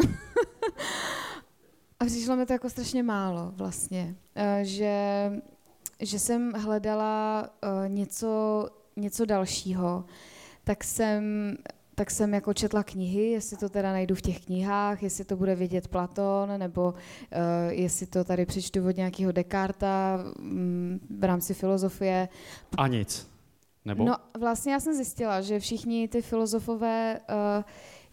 a 2.00 2.06
přišlo 2.06 2.36
mi 2.36 2.46
to 2.46 2.54
jako 2.54 2.70
strašně 2.70 3.04
málo 3.04 3.52
vlastně, 3.56 4.16
eh, 4.36 4.60
že, 4.64 5.32
že 6.00 6.20
jsem 6.20 6.52
hledala 6.52 7.50
eh, 7.62 7.90
něco, 7.90 8.68
něco 8.96 9.26
dalšího, 9.26 10.06
tak 10.64 10.84
jsem 10.84 11.56
tak 11.96 12.12
jsem 12.12 12.34
jako 12.34 12.54
četla 12.54 12.84
knihy, 12.84 13.24
jestli 13.24 13.58
to 13.58 13.70
teda 13.70 13.92
najdu 13.92 14.16
v 14.16 14.22
těch 14.22 14.46
knihách, 14.46 15.04
jestli 15.04 15.26
to 15.26 15.36
bude 15.36 15.56
vidět 15.56 15.88
Platon, 15.88 16.50
nebo 16.58 16.92
uh, 16.92 16.98
jestli 17.70 18.06
to 18.06 18.24
tady 18.24 18.46
přečtu 18.46 18.88
od 18.88 18.98
nějakého 18.98 19.32
Descarta 19.32 20.20
um, 20.40 21.00
v 21.20 21.24
rámci 21.24 21.54
filozofie. 21.54 22.30
A 22.78 22.88
nic. 22.88 23.32
Nebo? 23.86 24.06
No 24.06 24.16
vlastně 24.40 24.74
já 24.74 24.80
jsem 24.80 24.94
zjistila, 24.94 25.42
že 25.42 25.60
všichni 25.60 26.08
ty 26.08 26.22
filozofové 26.22 27.20
uh, 27.20 27.64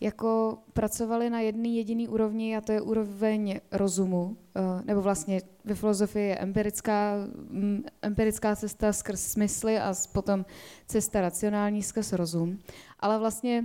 jako 0.01 0.59
pracovali 0.73 1.31
na 1.31 1.41
jedné 1.41 1.69
jediný 1.69 2.09
úrovni 2.09 2.57
a 2.57 2.61
to 2.61 2.73
je 2.73 2.81
úroveň 2.81 3.61
rozumu, 3.73 4.25
uh, 4.25 4.37
nebo 4.85 5.03
vlastně 5.03 5.41
ve 5.65 5.75
filozofii 5.75 6.29
je 6.29 6.39
empirická, 6.39 7.15
um, 7.51 7.85
empirická 8.03 8.57
cesta 8.57 8.93
skrz 8.93 9.21
smysly 9.21 9.79
a 9.79 9.95
potom 10.13 10.45
cesta 10.87 11.21
racionální 11.21 11.83
skrz 11.83 12.13
rozum. 12.13 12.59
Ale 13.01 13.19
vlastně 13.19 13.65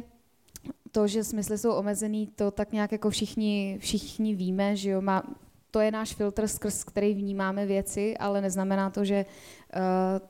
to, 0.91 1.07
že 1.07 1.23
smysly 1.23 1.57
jsou 1.57 1.71
omezený, 1.71 2.27
to 2.27 2.51
tak 2.51 2.71
nějak 2.71 2.91
jako 2.91 3.09
všichni, 3.09 3.77
všichni 3.79 4.35
víme, 4.35 4.75
že 4.75 4.89
jo, 4.89 5.01
má, 5.01 5.23
to 5.71 5.79
je 5.79 5.91
náš 5.91 6.13
filtr, 6.13 6.47
skrz 6.47 6.83
který 6.83 7.13
vnímáme 7.13 7.65
věci, 7.65 8.17
ale 8.17 8.41
neznamená 8.41 8.89
to, 8.89 9.05
že 9.05 9.25
uh, 9.25 9.81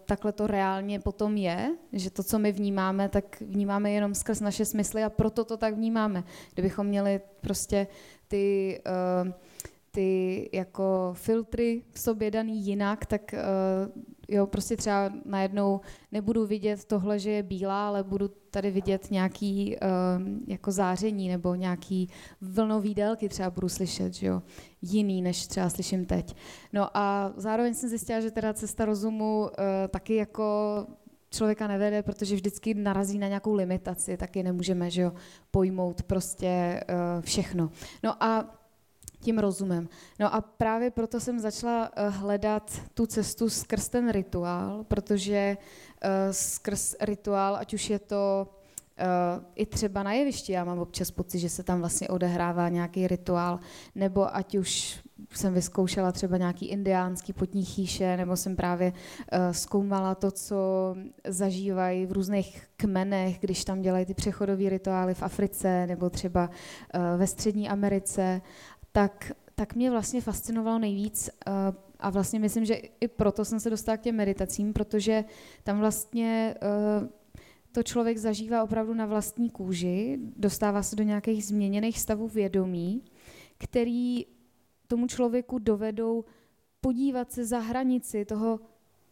takhle 0.06 0.32
to 0.32 0.48
reálně 0.48 1.00
potom 1.00 1.38
je, 1.38 1.76
že 1.94 2.10
to, 2.10 2.24
co 2.24 2.40
my 2.40 2.52
vnímáme, 2.52 3.10
tak 3.10 3.42
vnímáme 3.42 3.92
jenom 3.92 4.16
skrz 4.16 4.40
naše 4.40 4.66
smysly 4.66 5.04
a 5.04 5.10
proto 5.10 5.46
to 5.46 5.58
tak 5.58 5.74
vnímáme. 5.74 6.24
Kdybychom 6.54 6.88
měli 6.88 7.22
prostě 7.42 7.88
ty 8.28 8.80
uh, 9.26 9.32
ty 9.96 10.50
jako 10.54 11.12
filtry 11.14 11.84
v 11.92 12.00
sobě 12.00 12.32
daný 12.32 12.66
jinak, 12.66 13.06
tak 13.06 13.22
uh, 13.34 14.04
jo, 14.28 14.48
prostě 14.48 14.78
třeba 14.78 15.14
najednou 15.26 15.82
nebudu 16.12 16.46
vidět 16.46 16.86
tohle, 16.86 17.20
že 17.20 17.32
je 17.32 17.44
bílá, 17.44 17.88
ale 17.88 18.04
budu 18.04 18.28
tady 18.28 18.72
vidět 18.72 19.12
nějaký 19.12 19.76
uh, 19.76 20.28
jako 20.48 20.72
záření 20.72 21.30
nebo 21.30 21.56
nějaký 21.56 22.10
vlnový 22.42 22.94
délky 22.94 23.30
třeba 23.30 23.50
budu 23.50 23.70
slyšet, 23.70 24.14
že 24.14 24.28
jo, 24.28 24.42
jiný, 24.82 25.22
než 25.22 25.48
třeba 25.48 25.70
slyším 25.70 26.06
teď. 26.06 26.36
No 26.74 26.98
a 26.98 27.34
zároveň 27.38 27.74
jsem 27.74 27.90
zjistila, 27.90 28.20
že 28.20 28.32
teda 28.32 28.54
cesta 28.54 28.86
rozumu 28.86 29.42
uh, 29.42 29.50
taky 29.90 30.16
jako 30.16 30.44
člověka 31.30 31.68
nevede, 31.68 32.04
protože 32.04 32.36
vždycky 32.36 32.74
narazí 32.74 33.20
na 33.20 33.28
nějakou 33.28 33.54
limitaci, 33.54 34.18
taky 34.18 34.44
nemůžeme 34.44 34.90
že 34.90 35.02
jo, 35.02 35.14
pojmout 35.52 36.04
prostě 36.04 36.84
uh, 36.90 37.22
všechno. 37.22 37.70
No 38.04 38.24
a 38.24 38.60
tím 39.24 39.40
rozumem. 39.40 39.90
No 40.20 40.36
a 40.36 40.42
právě 40.42 40.92
proto 40.92 41.20
jsem 41.20 41.40
začala 41.40 41.92
eh, 41.96 42.10
hledat 42.10 42.82
tu 42.94 43.06
cestu 43.06 43.50
skrz 43.50 43.90
ten 43.90 44.12
rituál, 44.12 44.84
protože 44.84 45.58
eh, 46.02 46.34
skrz 46.34 46.96
rituál, 47.02 47.56
ať 47.56 47.74
už 47.74 47.90
je 47.90 48.00
to 48.00 48.48
Uh, 49.00 49.44
i 49.56 49.66
třeba 49.66 50.04
na 50.04 50.14
jevišti, 50.14 50.52
já 50.52 50.64
mám 50.64 50.80
občas 50.80 51.12
pocit, 51.12 51.40
že 51.40 51.50
se 51.50 51.64
tam 51.64 51.80
vlastně 51.80 52.08
odehrává 52.08 52.70
nějaký 52.70 53.08
rituál, 53.08 53.60
nebo 53.96 54.36
ať 54.36 54.56
už 54.56 55.00
jsem 55.32 55.54
vyzkoušela 55.54 56.12
třeba 56.12 56.38
nějaký 56.38 56.66
indiánský 56.66 57.34
potní 57.34 57.66
chýše, 57.66 58.18
nebo 58.18 58.38
jsem 58.38 58.56
právě 58.56 58.92
uh, 58.92 59.40
zkoumala 59.52 60.16
to, 60.16 60.32
co 60.32 60.56
zažívají 61.28 62.06
v 62.06 62.12
různých 62.12 62.64
kmenech, 62.78 63.40
když 63.40 63.66
tam 63.66 63.82
dělají 63.82 64.06
ty 64.06 64.14
přechodové 64.14 64.70
rituály 64.70 65.14
v 65.14 65.24
Africe, 65.24 65.88
nebo 65.88 66.10
třeba 66.10 66.50
uh, 66.50 67.20
ve 67.20 67.28
Střední 67.28 67.70
Americe 67.70 68.42
tak, 68.94 69.32
tak 69.56 69.76
mě 69.76 69.92
vlastně 69.92 70.22
fascinovalo 70.22 70.80
nejvíc 70.80 71.30
uh, 71.48 71.54
a 72.00 72.10
vlastně 72.10 72.40
myslím, 72.40 72.66
že 72.66 72.74
i 72.76 73.08
proto 73.08 73.46
jsem 73.46 73.60
se 73.60 73.70
dostala 73.70 73.98
k 73.98 74.02
těm 74.02 74.16
meditacím, 74.16 74.74
protože 74.74 75.26
tam 75.64 75.80
vlastně 75.80 76.56
uh, 77.02 77.08
to 77.72 77.84
člověk 77.84 78.18
zažívá 78.18 78.64
opravdu 78.64 78.94
na 78.94 79.06
vlastní 79.06 79.50
kůži, 79.50 80.20
dostává 80.36 80.84
se 80.84 80.96
do 80.96 81.04
nějakých 81.04 81.46
změněných 81.46 82.00
stavů 82.00 82.28
vědomí, 82.28 83.02
který 83.58 84.26
tomu 84.88 85.08
člověku 85.08 85.60
dovedou 85.60 86.26
podívat 86.82 87.32
se 87.32 87.46
za 87.46 87.60
hranici 87.60 88.26
toho 88.26 88.60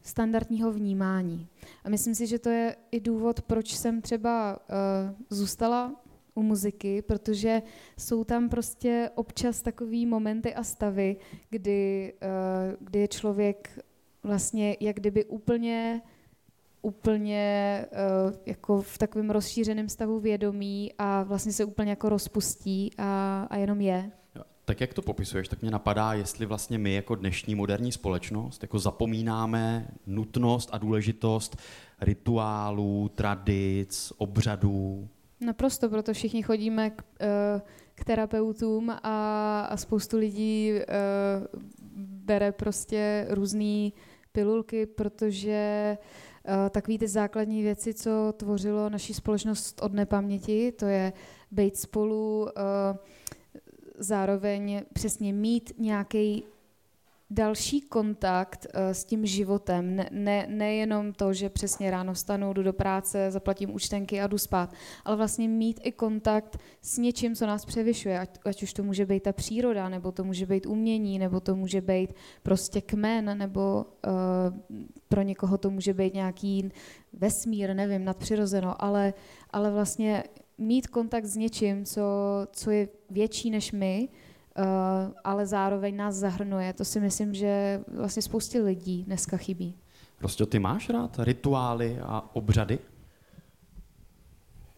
standardního 0.02 0.72
vnímání. 0.72 1.48
A 1.84 1.90
myslím 1.90 2.16
si, 2.16 2.28
že 2.28 2.40
to 2.40 2.50
je 2.50 2.76
i 2.92 3.00
důvod, 3.00 3.42
proč 3.42 3.76
jsem 3.76 4.02
třeba 4.02 4.60
uh, 4.60 5.16
zůstala 5.30 6.01
u 6.36 6.42
muziky, 6.42 7.02
protože 7.02 7.62
jsou 7.98 8.24
tam 8.24 8.50
prostě 8.50 9.10
občas 9.16 9.62
takový 9.62 10.06
momenty 10.06 10.54
a 10.54 10.64
stavy, 10.64 11.18
kdy, 11.50 12.14
uh, 12.22 12.88
kdy 12.88 13.00
je 13.00 13.08
člověk 13.08 13.80
vlastně 14.24 14.78
jak 14.80 14.96
kdyby 14.96 15.26
úplně 15.26 16.02
úplně 16.82 17.86
uh, 17.92 18.34
jako 18.46 18.82
v 18.82 18.98
takovém 18.98 19.30
rozšířeném 19.30 19.90
stavu 19.90 20.20
vědomí 20.20 20.92
a 20.98 21.24
vlastně 21.24 21.54
se 21.54 21.66
úplně 21.66 21.90
jako 21.90 22.10
rozpustí 22.10 22.92
a, 22.98 23.48
a 23.50 23.58
jenom 23.58 23.82
je. 23.82 24.12
Tak 24.66 24.82
jak 24.82 24.94
to 24.94 25.02
popisuješ, 25.02 25.48
tak 25.48 25.62
mě 25.62 25.72
napadá, 25.72 26.14
jestli 26.14 26.46
vlastně 26.46 26.78
my 26.78 26.94
jako 26.94 27.16
dnešní 27.16 27.56
moderní 27.56 27.92
společnost 27.92 28.62
jako 28.62 28.80
zapomínáme 28.80 29.88
nutnost 30.08 30.70
a 30.72 30.78
důležitost 30.78 31.58
rituálů, 32.02 33.12
tradic, 33.16 34.14
obřadů, 34.18 35.10
Naprosto, 35.42 35.90
proto 35.90 36.14
všichni 36.14 36.44
chodíme 36.44 36.90
k, 36.90 37.04
eh, 37.20 37.62
k 37.96 38.04
terapeutům 38.04 38.90
a, 38.90 39.62
a 39.70 39.78
spoustu 39.78 40.18
lidí 40.18 40.72
uh, 40.74 41.62
bere 42.26 42.52
prostě 42.52 43.28
různé 43.30 43.90
pilulky, 44.32 44.86
protože 44.86 45.98
uh, 46.48 46.70
takový 46.70 46.98
ty 46.98 47.08
základní 47.08 47.62
věci, 47.64 47.94
co 47.94 48.34
tvořilo 48.38 48.90
naši 48.90 49.14
společnost 49.14 49.82
od 49.84 49.94
nepaměti, 49.94 50.72
to 50.72 50.86
je 50.86 51.14
být 51.52 51.78
spolu, 51.78 52.48
zároveň 53.98 54.82
přesně 54.94 55.34
mít 55.34 55.74
nějaký 55.78 56.44
další 57.32 57.82
kontakt 57.82 58.66
uh, 58.66 58.92
s 58.92 59.04
tím 59.04 59.26
životem, 59.26 59.96
ne, 59.96 60.10
ne, 60.12 60.46
nejenom 60.50 61.14
to, 61.14 61.34
že 61.34 61.50
přesně 61.50 61.92
ráno 61.92 62.14
vstanu, 62.14 62.54
jdu 62.54 62.64
do 62.64 62.74
práce, 62.74 63.32
zaplatím 63.32 63.74
účtenky 63.74 64.22
a 64.22 64.28
jdu 64.28 64.38
spát, 64.38 64.74
ale 65.06 65.16
vlastně 65.16 65.48
mít 65.48 65.80
i 65.84 65.92
kontakt 65.92 66.58
s 66.82 66.98
něčím, 66.98 67.36
co 67.36 67.48
nás 67.48 67.66
převyšuje, 67.66 68.20
ať, 68.20 68.40
ať 68.46 68.64
už 68.64 68.74
to 68.74 68.84
může 68.84 69.06
být 69.06 69.24
ta 69.24 69.34
příroda, 69.34 69.90
nebo 69.90 70.12
to 70.12 70.24
může 70.24 70.46
být 70.46 70.66
umění, 70.66 71.20
nebo 71.20 71.40
to 71.40 71.56
může 71.56 71.82
být 71.82 72.14
prostě 72.44 72.82
kmen, 72.82 73.38
nebo 73.38 73.86
uh, 74.08 74.84
pro 75.08 75.22
někoho 75.22 75.58
to 75.58 75.70
může 75.70 75.94
být 75.94 76.14
nějaký 76.14 76.70
vesmír, 77.14 77.76
nevím, 77.76 78.06
nadpřirozeno, 78.06 78.84
ale, 78.84 79.14
ale 79.50 79.72
vlastně 79.72 80.24
mít 80.58 80.88
kontakt 80.88 81.26
s 81.26 81.36
něčím, 81.36 81.86
co, 81.86 82.02
co 82.52 82.72
je 82.72 82.88
větší 83.10 83.52
než 83.52 83.72
my, 83.72 84.10
ale 85.24 85.46
zároveň 85.46 85.96
nás 85.96 86.16
zahrnuje. 86.16 86.74
To 86.74 86.86
si 86.86 87.00
myslím, 87.00 87.34
že 87.34 87.84
vlastně 87.88 88.22
spoustě 88.22 88.60
lidí 88.60 89.04
dneska 89.04 89.38
chybí. 89.38 89.78
Prostě 90.18 90.46
ty 90.46 90.60
máš 90.60 90.90
rád 90.90 91.20
rituály 91.20 92.00
a 92.02 92.36
obřady? 92.36 92.80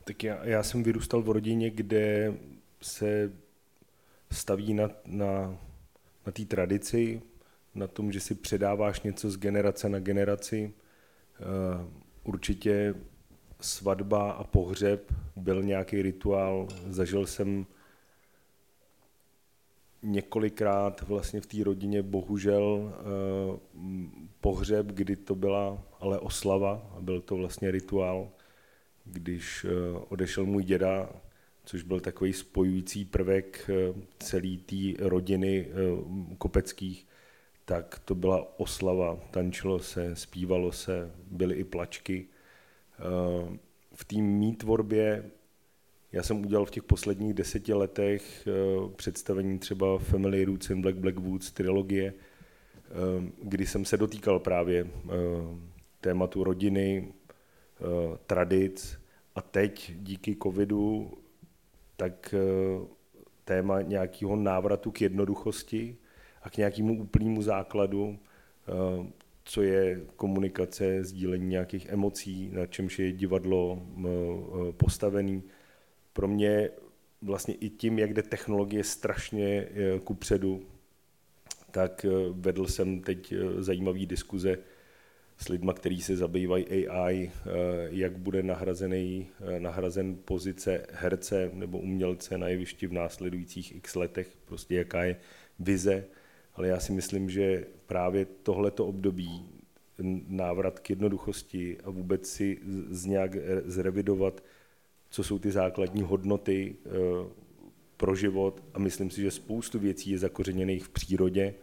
Tak 0.03 0.23
já, 0.23 0.45
já 0.45 0.63
jsem 0.63 0.83
vyrůstal 0.83 1.21
v 1.21 1.29
rodině, 1.29 1.69
kde 1.69 2.33
se 2.81 3.31
staví 4.31 4.73
na, 4.73 4.89
na, 5.05 5.57
na 6.25 6.31
té 6.31 6.45
tradici, 6.45 7.21
na 7.75 7.87
tom, 7.87 8.11
že 8.11 8.19
si 8.19 8.35
předáváš 8.35 9.01
něco 9.01 9.29
z 9.29 9.37
generace 9.37 9.89
na 9.89 9.99
generaci. 9.99 10.73
Uh, 11.39 11.87
určitě 12.23 12.95
svatba 13.61 14.31
a 14.31 14.43
pohřeb 14.43 15.13
byl 15.35 15.63
nějaký 15.63 16.01
rituál. 16.01 16.67
Zažil 16.89 17.25
jsem 17.25 17.65
několikrát 20.03 21.01
vlastně 21.01 21.41
v 21.41 21.45
té 21.45 21.63
rodině 21.63 22.03
bohužel 22.03 22.93
eh, 22.93 23.59
pohřeb, 24.41 24.85
kdy 24.85 25.15
to 25.15 25.35
byla 25.35 25.83
ale 25.99 26.19
oslava 26.19 26.91
a 26.97 27.01
byl 27.01 27.21
to 27.21 27.35
vlastně 27.35 27.71
rituál, 27.71 28.29
když 29.05 29.65
eh, 29.65 29.99
odešel 30.09 30.45
můj 30.45 30.63
děda, 30.63 31.09
což 31.65 31.83
byl 31.83 31.99
takový 31.99 32.33
spojující 32.33 33.05
prvek 33.05 33.69
eh, 33.69 33.93
celé 34.19 34.57
té 34.65 35.05
rodiny 35.05 35.67
kopeckých, 36.37 37.07
tak 37.65 37.99
to 38.05 38.15
byla 38.15 38.59
oslava, 38.59 39.19
tančilo 39.31 39.79
se, 39.79 40.15
zpívalo 40.15 40.71
se, 40.71 41.11
byly 41.31 41.55
i 41.55 41.63
plačky. 41.63 42.27
V 43.93 44.05
té 44.05 44.15
mý 44.15 44.55
tvorbě 44.55 45.31
Já 46.13 46.23
jsem 46.23 46.45
udělal 46.45 46.65
v 46.65 46.71
těch 46.71 46.83
posledních 46.83 47.33
deseti 47.33 47.73
letech 47.73 48.47
představení 48.95 49.59
třeba 49.59 49.97
Family 49.97 50.45
Roots 50.45 50.69
in 50.69 50.81
Black 50.81 50.95
Black 50.95 51.19
Woods 51.19 51.51
trilogie, 51.51 52.13
kdy 53.43 53.65
jsem 53.65 53.85
se 53.85 53.97
dotýkal 53.97 54.39
právě 54.39 54.87
tématu 56.01 56.43
rodiny, 56.43 57.13
tradic 58.27 58.99
a 59.35 59.41
teď 59.41 59.93
díky 59.95 60.35
covidu 60.43 61.13
tak 61.97 62.35
téma 63.45 63.81
nějakého 63.81 64.35
návratu 64.35 64.91
k 64.91 65.01
jednoduchosti 65.01 65.97
a 66.41 66.49
k 66.49 66.57
nějakému 66.57 67.01
úplnému 67.01 67.41
základu, 67.41 68.19
eh, 68.19 69.07
co 69.43 69.61
je 69.61 70.01
komunikace, 70.15 71.03
sdílení 71.03 71.47
nějakých 71.47 71.85
emocí, 71.89 72.49
na 72.53 72.65
čemž 72.65 72.99
je 72.99 73.11
divadlo 73.11 73.81
eh, 73.81 74.71
postavený. 74.71 75.43
Pro 76.13 76.27
mě 76.27 76.69
vlastně 77.21 77.53
i 77.53 77.69
tím, 77.69 77.99
jak 77.99 78.13
jde 78.13 78.23
technologie 78.23 78.83
strašně 78.83 79.47
eh, 79.47 79.99
kupředu, 79.99 80.61
tak 81.71 82.05
vedl 82.31 82.67
jsem 82.67 83.01
teď 83.01 83.33
zajímavý 83.59 84.05
diskuze 84.05 84.57
s 85.37 85.49
lidmi, 85.49 85.71
kteří 85.75 86.01
se 86.01 86.15
zabývají 86.15 86.87
AI, 86.87 87.31
eh, 87.31 87.49
jak 87.89 88.17
bude 88.17 88.43
nahrazený, 88.43 89.27
eh, 89.41 89.59
nahrazen 89.59 90.15
pozice 90.25 90.85
herce 90.91 91.49
nebo 91.53 91.79
umělce 91.79 92.37
na 92.37 92.47
jevišti 92.47 92.87
v 92.87 92.93
následujících 92.93 93.75
x 93.75 93.95
letech, 93.95 94.37
prostě 94.45 94.75
jaká 94.75 95.03
je 95.03 95.15
vize, 95.59 96.05
ale 96.53 96.67
já 96.67 96.79
si 96.79 96.91
myslím, 96.91 97.29
že 97.29 97.65
právě 97.85 98.25
tohleto 98.25 98.85
období, 98.85 99.49
návrat 100.27 100.79
k 100.79 100.89
jednoduchosti 100.89 101.77
a 101.83 101.89
vůbec 101.89 102.27
si 102.27 102.59
z 102.89 103.05
nějak 103.05 103.31
zrevidovat, 103.65 104.43
co 105.13 105.23
jsou 105.23 105.39
ty 105.39 105.51
základní 105.51 106.01
hodnoty 106.01 106.75
eh, 106.85 106.89
pro 107.97 108.15
život 108.15 108.63
a 108.73 108.79
myslím 108.79 109.09
si, 109.09 109.21
že 109.21 109.31
spoustu 109.31 109.79
věcí 109.79 110.11
je 110.11 110.17
zakořeněných 110.17 110.83
v 110.83 110.89
přírodě, 110.89 111.53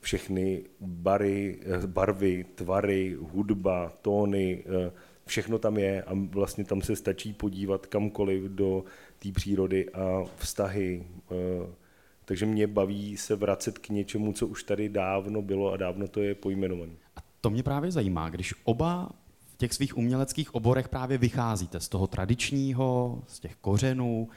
všechny 0.00 0.64
bary, 0.80 1.58
eh, 1.62 1.86
barvy, 1.86 2.44
tvary, 2.54 3.16
hudba, 3.20 3.92
tóny, 4.02 4.64
eh, 4.66 4.92
všechno 5.26 5.58
tam 5.58 5.78
je 5.78 6.02
a 6.02 6.12
vlastně 6.14 6.64
tam 6.64 6.82
se 6.82 6.96
stačí 6.96 7.32
podívat 7.32 7.86
kamkoliv 7.86 8.42
do 8.42 8.84
té 9.18 9.32
přírody 9.32 9.90
a 9.90 10.24
vztahy. 10.36 11.06
Takže 12.24 12.46
mě 12.46 12.66
baví 12.66 13.16
se 13.16 13.36
vracet 13.36 13.78
k 13.78 13.88
něčemu, 13.88 14.32
co 14.32 14.46
už 14.46 14.64
tady 14.64 14.88
dávno 14.88 15.42
bylo 15.42 15.72
a 15.72 15.76
dávno 15.76 16.08
to 16.08 16.22
je 16.22 16.34
pojmenované. 16.34 16.92
A 17.16 17.20
to 17.40 17.50
mě 17.50 17.62
právě 17.62 17.90
zajímá, 17.90 18.28
když 18.28 18.54
oba 18.64 19.10
těch 19.62 19.72
svých 19.72 19.96
uměleckých 19.96 20.54
oborech 20.54 20.88
právě 20.88 21.18
vycházíte 21.18 21.80
z 21.80 21.88
toho 21.88 22.06
tradičního, 22.06 23.22
z 23.26 23.40
těch 23.40 23.56
kořenů, 23.56 24.28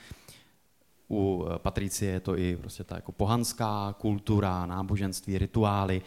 u 1.10 1.46
eh, 1.46 1.60
Patricie 1.60 2.12
je 2.12 2.20
to 2.20 2.38
i 2.38 2.58
prostě 2.58 2.84
ta 2.84 2.96
jako 2.96 3.12
pohanská 3.12 3.96
kultura, 3.98 4.66
náboženství, 4.66 5.38
rituály. 5.38 6.02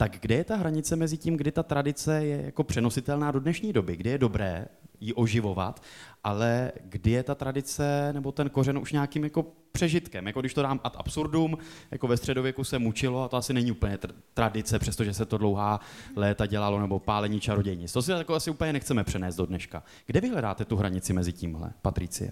Tak 0.00 0.18
kde 0.20 0.34
je 0.34 0.44
ta 0.44 0.56
hranice 0.56 0.96
mezi 0.96 1.16
tím, 1.16 1.36
kdy 1.36 1.52
ta 1.52 1.62
tradice 1.62 2.24
je 2.24 2.42
jako 2.42 2.64
přenositelná 2.64 3.30
do 3.30 3.40
dnešní 3.40 3.72
doby, 3.72 3.96
kdy 3.96 4.10
je 4.10 4.18
dobré 4.18 4.66
ji 5.00 5.14
oživovat, 5.14 5.82
ale 6.24 6.72
kdy 6.84 7.10
je 7.10 7.22
ta 7.22 7.34
tradice 7.34 8.12
nebo 8.12 8.32
ten 8.32 8.50
kořen 8.50 8.78
už 8.78 8.92
nějakým 8.92 9.24
jako 9.24 9.46
přežitkem, 9.72 10.26
jako 10.26 10.40
když 10.40 10.54
to 10.54 10.62
dám 10.62 10.80
ad 10.84 10.96
absurdum, 10.96 11.58
jako 11.90 12.06
ve 12.06 12.16
středověku 12.16 12.64
se 12.64 12.78
mučilo 12.78 13.22
a 13.22 13.28
to 13.28 13.36
asi 13.36 13.52
není 13.52 13.72
úplně 13.72 13.98
tradice, 14.34 14.78
přestože 14.78 15.14
se 15.14 15.26
to 15.26 15.38
dlouhá 15.38 15.80
léta 16.16 16.46
dělalo, 16.46 16.80
nebo 16.80 16.98
pálení 16.98 17.40
čarodějnic. 17.40 17.92
To 17.92 18.02
si 18.02 18.10
jako 18.10 18.34
asi 18.34 18.50
úplně 18.50 18.72
nechceme 18.72 19.04
přenést 19.04 19.36
do 19.36 19.46
dneška. 19.46 19.82
Kde 20.06 20.20
vy 20.20 20.28
hledáte 20.28 20.64
tu 20.64 20.76
hranici 20.76 21.12
mezi 21.12 21.32
tímhle, 21.32 21.72
Patricie? 21.82 22.30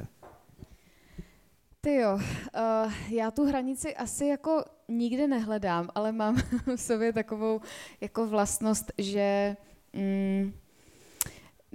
Ty 1.87 1.95
jo, 1.95 2.15
uh, 2.15 2.93
já 3.09 3.31
tu 3.31 3.45
hranici 3.45 3.97
asi 3.97 4.27
jako 4.27 4.65
nikdy 4.89 5.27
nehledám, 5.27 5.89
ale 5.95 6.13
mám 6.13 6.37
v 6.77 6.77
sobě 6.77 7.13
takovou 7.13 7.61
jako 8.01 8.27
vlastnost, 8.27 8.93
že 8.99 9.57
mm, 9.93 10.53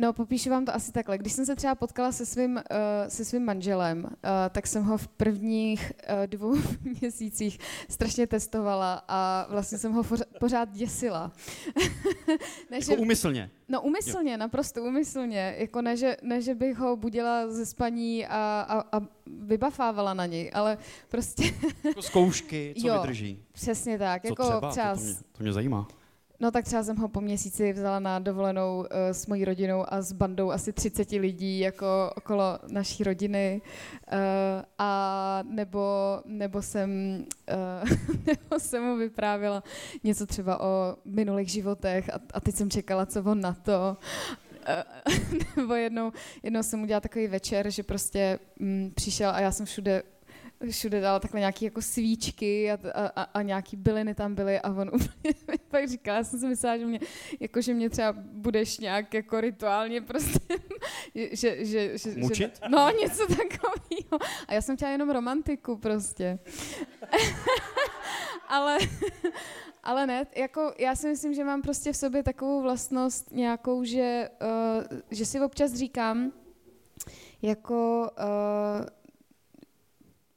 No, 0.01 0.13
popíšu 0.13 0.49
vám 0.49 0.65
to 0.65 0.75
asi 0.75 0.91
takhle. 0.91 1.17
Když 1.17 1.33
jsem 1.33 1.45
se 1.45 1.55
třeba 1.55 1.75
potkala 1.75 2.11
se 2.11 2.25
svým, 2.25 2.55
uh, 2.55 2.61
se 3.07 3.25
svým 3.25 3.45
manželem, 3.45 4.03
uh, 4.03 4.09
tak 4.49 4.67
jsem 4.67 4.83
ho 4.83 4.97
v 4.97 5.07
prvních 5.07 5.91
uh, 6.09 6.27
dvou 6.27 6.55
měsících 7.01 7.59
strašně 7.89 8.27
testovala 8.27 9.03
a 9.07 9.47
vlastně 9.49 9.77
jsem 9.77 9.91
ho 9.93 10.03
pořád 10.39 10.71
děsila. 10.71 11.31
ne, 12.71 12.77
jako 12.77 12.91
že, 12.91 12.97
umyslně? 12.97 13.51
No 13.67 13.81
umyslně, 13.81 14.31
jo. 14.31 14.37
naprosto 14.37 14.83
umyslně. 14.83 15.55
Jako 15.57 15.81
ne, 15.81 15.97
že, 15.97 16.17
ne, 16.21 16.41
že 16.41 16.55
bych 16.55 16.77
ho 16.77 16.95
budila 16.95 17.49
ze 17.49 17.65
spaní 17.65 18.25
a, 18.25 18.65
a, 18.69 18.97
a 18.97 19.01
vybafávala 19.25 20.13
na 20.13 20.25
něj, 20.25 20.51
ale 20.53 20.77
prostě... 21.09 21.43
jako 21.83 22.01
zkoušky, 22.01 22.73
co 22.81 22.87
jo, 22.87 23.01
vydrží. 23.01 23.43
přesně 23.51 23.97
tak. 23.97 24.21
Co 24.21 24.27
jako 24.27 24.43
třeba? 24.43 24.95
to, 24.95 24.99
to, 24.99 25.05
mě, 25.05 25.13
to 25.31 25.43
mě 25.43 25.53
zajímá. 25.53 25.87
No 26.41 26.51
tak 26.51 26.65
třeba 26.65 26.83
jsem 26.83 26.97
ho 26.97 27.07
po 27.07 27.21
měsíci 27.21 27.73
vzala 27.73 27.99
na 27.99 28.19
dovolenou 28.19 28.77
uh, 28.77 28.85
s 29.11 29.27
mojí 29.27 29.45
rodinou 29.45 29.85
a 29.93 30.01
s 30.01 30.13
bandou 30.13 30.51
asi 30.51 30.73
30 30.73 31.11
lidí 31.11 31.59
jako 31.59 32.13
okolo 32.15 32.59
naší 32.67 33.03
rodiny. 33.03 33.61
Uh, 34.13 34.17
a 34.77 35.43
nebo, 35.49 35.81
nebo, 36.25 36.61
jsem, 36.61 36.89
uh, 37.83 37.89
nebo 38.25 38.59
jsem 38.59 38.83
mu 38.83 38.95
vyprávěla 38.95 39.63
něco 40.03 40.25
třeba 40.25 40.61
o 40.61 40.95
minulých 41.05 41.49
životech 41.49 42.09
a, 42.09 42.19
a 42.33 42.39
teď 42.39 42.55
jsem 42.55 42.69
čekala, 42.69 43.05
co 43.05 43.23
on 43.23 43.41
na 43.41 43.53
to. 43.53 43.97
nebo 45.57 45.73
jednou, 45.73 46.11
jednou 46.43 46.63
jsem 46.63 46.83
udělala 46.83 47.01
takový 47.01 47.27
večer, 47.27 47.71
že 47.71 47.83
prostě 47.83 48.39
mm, 48.59 48.91
přišel 48.95 49.29
a 49.29 49.39
já 49.39 49.51
jsem 49.51 49.65
všude 49.65 50.03
všude 50.69 51.01
dala 51.01 51.19
takhle 51.19 51.39
nějaké 51.39 51.65
jako 51.65 51.81
svíčky 51.81 52.71
a, 52.71 52.77
a, 53.15 53.21
a 53.21 53.41
nějaký 53.41 53.77
byliny 53.77 54.15
tam 54.15 54.35
byly 54.35 54.59
a 54.59 54.69
on 54.69 54.89
úplně 54.93 55.33
pak 55.67 55.87
říkal, 55.87 56.15
já 56.15 56.23
jsem 56.23 56.39
si 56.39 56.47
myslela, 56.47 56.77
že 56.77 56.85
mě, 56.85 56.99
jako, 57.39 57.61
že 57.61 57.73
mě 57.73 57.89
třeba 57.89 58.13
budeš 58.21 58.77
nějak 58.79 59.13
jako 59.13 59.41
rituálně 59.41 60.01
prostě, 60.01 60.39
že, 61.31 61.65
že, 61.65 61.97
že, 61.97 62.09
Mučit? 62.17 62.59
Že, 62.63 62.69
no, 62.69 62.89
něco 63.01 63.27
takového. 63.27 64.31
A 64.47 64.53
já 64.53 64.61
jsem 64.61 64.75
chtěla 64.75 64.91
jenom 64.91 65.09
romantiku 65.09 65.77
prostě. 65.77 66.39
ale, 68.47 68.77
ale 69.83 70.07
ne, 70.07 70.27
jako 70.35 70.73
já 70.77 70.95
si 70.95 71.07
myslím, 71.07 71.33
že 71.33 71.43
mám 71.43 71.61
prostě 71.61 71.91
v 71.91 71.97
sobě 71.97 72.23
takovou 72.23 72.61
vlastnost 72.61 73.31
nějakou, 73.31 73.83
že, 73.83 74.29
uh, 74.41 74.99
že 75.11 75.25
si 75.25 75.41
občas 75.41 75.73
říkám, 75.73 76.31
jako 77.41 78.09
uh, 78.19 78.85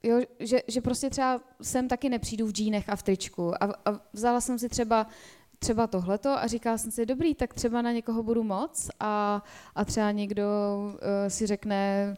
jo, 0.05 0.21
že, 0.39 0.61
že 0.69 0.81
prostě 0.81 1.11
třeba 1.11 1.41
sem 1.63 1.89
taky 1.89 2.09
nepřijdu 2.09 2.47
v 2.47 2.53
džínech 2.53 2.89
a 2.89 2.97
v 2.97 3.03
tričku. 3.03 3.63
A, 3.63 3.75
a 3.85 4.01
vzala 4.13 4.41
jsem 4.41 4.59
si 4.59 4.69
třeba 4.69 5.07
třeba 5.59 5.87
tohleto 5.87 6.31
a 6.31 6.47
říkala 6.47 6.79
jsem 6.79 6.91
si, 6.91 7.07
dobrý, 7.07 7.35
tak 7.35 7.55
třeba 7.55 7.83
na 7.83 7.93
někoho 7.93 8.23
budu 8.23 8.43
moc 8.43 8.91
a, 9.01 9.43
a 9.75 9.85
třeba 9.85 10.11
někdo 10.11 10.45
uh, 10.85 10.99
si 11.29 11.47
řekne, 11.47 12.15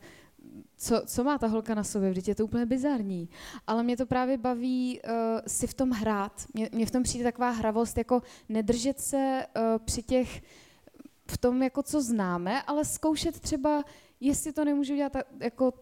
co, 0.77 1.03
co 1.07 1.25
má 1.25 1.39
ta 1.39 1.47
holka 1.47 1.75
na 1.75 1.85
sobě, 1.85 2.11
vždyť 2.11 2.29
je 2.29 2.35
to 2.35 2.45
úplně 2.45 2.67
bizarní. 2.67 3.29
Ale 3.67 3.83
mě 3.83 3.97
to 3.97 4.07
právě 4.07 4.39
baví 4.39 5.01
uh, 5.01 5.13
si 5.47 5.67
v 5.67 5.75
tom 5.75 5.91
hrát. 5.91 6.47
Mě, 6.55 6.69
mě 6.73 6.87
v 6.87 6.91
tom 6.91 7.03
přijde 7.03 7.25
taková 7.25 7.51
hravost, 7.51 7.99
jako 7.99 8.23
nedržet 8.49 9.01
se 9.01 9.47
uh, 9.57 9.63
při 9.85 10.03
těch, 10.03 10.43
v 11.31 11.39
tom, 11.39 11.63
jako 11.63 11.83
co 11.83 12.03
známe, 12.03 12.63
ale 12.63 12.85
zkoušet 12.85 13.41
třeba, 13.41 13.85
jestli 14.21 14.53
to 14.53 14.65
nemůžu 14.65 14.95
dělat 14.95 15.13
jako 15.41 15.73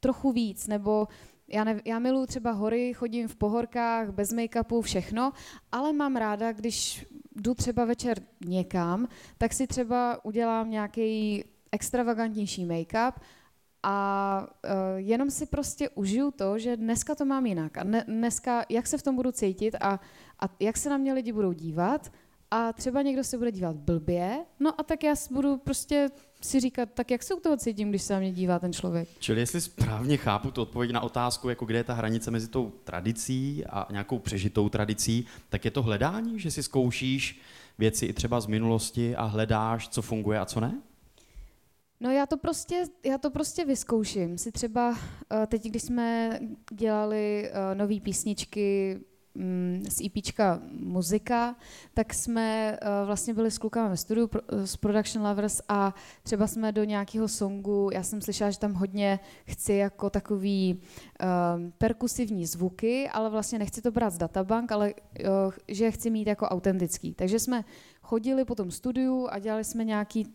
trochu 0.00 0.32
víc, 0.32 0.66
nebo 0.66 1.08
já, 1.48 1.64
ne, 1.64 1.80
já 1.84 1.98
miluji 1.98 2.26
třeba 2.26 2.50
hory, 2.50 2.94
chodím 2.94 3.28
v 3.28 3.36
pohorkách, 3.36 4.10
bez 4.10 4.32
make-upu, 4.32 4.82
všechno, 4.82 5.32
ale 5.72 5.92
mám 5.92 6.16
ráda, 6.16 6.52
když 6.52 7.06
jdu 7.36 7.54
třeba 7.54 7.84
večer 7.84 8.18
někam, 8.46 9.08
tak 9.38 9.52
si 9.52 9.66
třeba 9.66 10.24
udělám 10.24 10.70
nějaký 10.70 11.44
extravagantnější 11.72 12.66
make-up 12.66 13.12
a 13.82 14.46
uh, 14.64 14.70
jenom 14.96 15.30
si 15.30 15.46
prostě 15.46 15.88
užiju 15.88 16.30
to, 16.30 16.58
že 16.58 16.76
dneska 16.76 17.14
to 17.14 17.24
mám 17.24 17.46
jinak 17.46 17.78
a 17.78 17.84
ne, 17.84 18.04
dneska, 18.08 18.64
jak 18.68 18.86
se 18.86 18.98
v 18.98 19.02
tom 19.02 19.16
budu 19.16 19.32
cítit 19.32 19.74
a, 19.80 20.00
a 20.40 20.48
jak 20.60 20.76
se 20.76 20.90
na 20.90 20.96
mě 20.96 21.12
lidi 21.12 21.32
budou 21.32 21.52
dívat 21.52 22.12
a 22.50 22.72
třeba 22.72 23.02
někdo 23.02 23.24
se 23.24 23.38
bude 23.38 23.52
dívat 23.52 23.76
blbě, 23.76 24.44
no 24.60 24.80
a 24.80 24.82
tak 24.82 25.04
já 25.04 25.14
budu 25.30 25.56
prostě 25.56 26.08
si 26.40 26.60
říkat, 26.60 26.88
tak 26.94 27.10
jak 27.10 27.22
se 27.22 27.34
u 27.34 27.40
toho 27.40 27.56
cítím, 27.56 27.90
když 27.90 28.02
se 28.02 28.12
na 28.12 28.20
mě 28.20 28.32
dívá 28.32 28.58
ten 28.58 28.72
člověk. 28.72 29.08
Čili 29.18 29.40
jestli 29.40 29.60
správně 29.60 30.16
chápu 30.16 30.50
tu 30.50 30.62
odpověď 30.62 30.90
na 30.92 31.00
otázku, 31.00 31.48
jako 31.48 31.64
kde 31.64 31.78
je 31.78 31.84
ta 31.84 31.94
hranice 31.94 32.30
mezi 32.30 32.48
tou 32.48 32.72
tradicí 32.84 33.64
a 33.66 33.86
nějakou 33.90 34.18
přežitou 34.18 34.68
tradicí, 34.68 35.26
tak 35.48 35.64
je 35.64 35.70
to 35.70 35.82
hledání, 35.82 36.40
že 36.40 36.50
si 36.50 36.62
zkoušíš 36.62 37.40
věci 37.78 38.06
i 38.06 38.12
třeba 38.12 38.40
z 38.40 38.46
minulosti 38.46 39.16
a 39.16 39.24
hledáš, 39.24 39.88
co 39.88 40.02
funguje 40.02 40.38
a 40.38 40.44
co 40.44 40.60
ne? 40.60 40.80
No 42.00 42.10
já 42.10 42.26
to 42.26 42.36
prostě, 42.36 42.84
já 43.04 43.18
to 43.18 43.30
prostě 43.30 43.64
vyzkouším. 43.64 44.38
Si 44.38 44.52
třeba 44.52 44.98
eh, 45.32 45.46
teď, 45.46 45.64
když 45.64 45.82
jsme 45.82 46.38
dělali 46.72 47.50
eh, 47.50 47.74
nové 47.74 48.00
písničky 48.00 48.98
z 49.88 50.00
EPčka 50.06 50.60
muzika, 50.72 51.56
tak 51.94 52.14
jsme 52.14 52.78
uh, 52.82 53.06
vlastně 53.06 53.34
byli 53.34 53.50
s 53.50 53.58
klukama 53.58 53.88
ve 53.88 53.96
studiu 53.96 54.26
pro, 54.26 54.40
s 54.48 54.76
Production 54.76 55.26
Lovers 55.26 55.60
a 55.68 55.94
třeba 56.22 56.46
jsme 56.46 56.72
do 56.72 56.84
nějakého 56.84 57.28
songu, 57.28 57.90
já 57.92 58.02
jsem 58.02 58.20
slyšela, 58.20 58.50
že 58.50 58.58
tam 58.58 58.74
hodně 58.74 59.20
chci 59.44 59.72
jako 59.72 60.10
takový 60.10 60.80
um, 61.54 61.72
perkusivní 61.78 62.46
zvuky, 62.46 63.08
ale 63.08 63.30
vlastně 63.30 63.58
nechci 63.58 63.82
to 63.82 63.90
brát 63.90 64.10
z 64.10 64.18
databank, 64.18 64.72
ale 64.72 64.94
uh, 64.94 65.52
že 65.68 65.90
chci 65.90 66.10
mít 66.10 66.26
jako 66.26 66.46
autentický. 66.46 67.14
Takže 67.14 67.38
jsme 67.38 67.64
chodili 68.08 68.44
po 68.44 68.54
tom 68.54 68.70
studiu 68.70 69.28
a 69.30 69.38
dělali 69.38 69.64
jsme 69.64 69.84
nějaký 69.84 70.24
uh, 70.24 70.32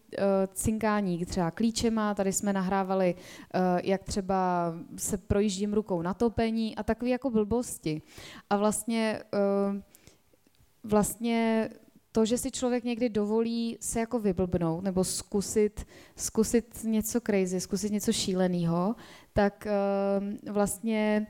cinkání 0.54 1.26
třeba 1.26 1.52
klíčema, 1.52 2.14
tady 2.14 2.34
jsme 2.34 2.54
nahrávali, 2.54 3.16
uh, 3.16 3.62
jak 3.84 4.04
třeba 4.04 4.74
se 4.98 5.18
projíždím 5.18 5.74
rukou 5.74 6.02
na 6.02 6.14
topení 6.14 6.76
a 6.76 6.84
takové 6.84 7.12
jako 7.12 7.30
blbosti. 7.30 8.02
A 8.50 8.58
vlastně, 8.58 9.24
uh, 9.34 9.82
vlastně 10.84 11.70
to, 12.12 12.26
že 12.26 12.38
si 12.38 12.52
člověk 12.52 12.84
někdy 12.84 13.10
dovolí 13.10 13.78
se 13.82 14.00
jako 14.00 14.20
vyblbnout 14.20 14.84
nebo 14.84 15.04
zkusit, 15.04 15.86
zkusit 16.16 16.84
něco 16.84 17.22
crazy, 17.22 17.60
zkusit 17.60 17.92
něco 17.92 18.14
šíleného, 18.14 18.96
tak 19.34 19.68
uh, 19.68 20.54
vlastně 20.54 21.28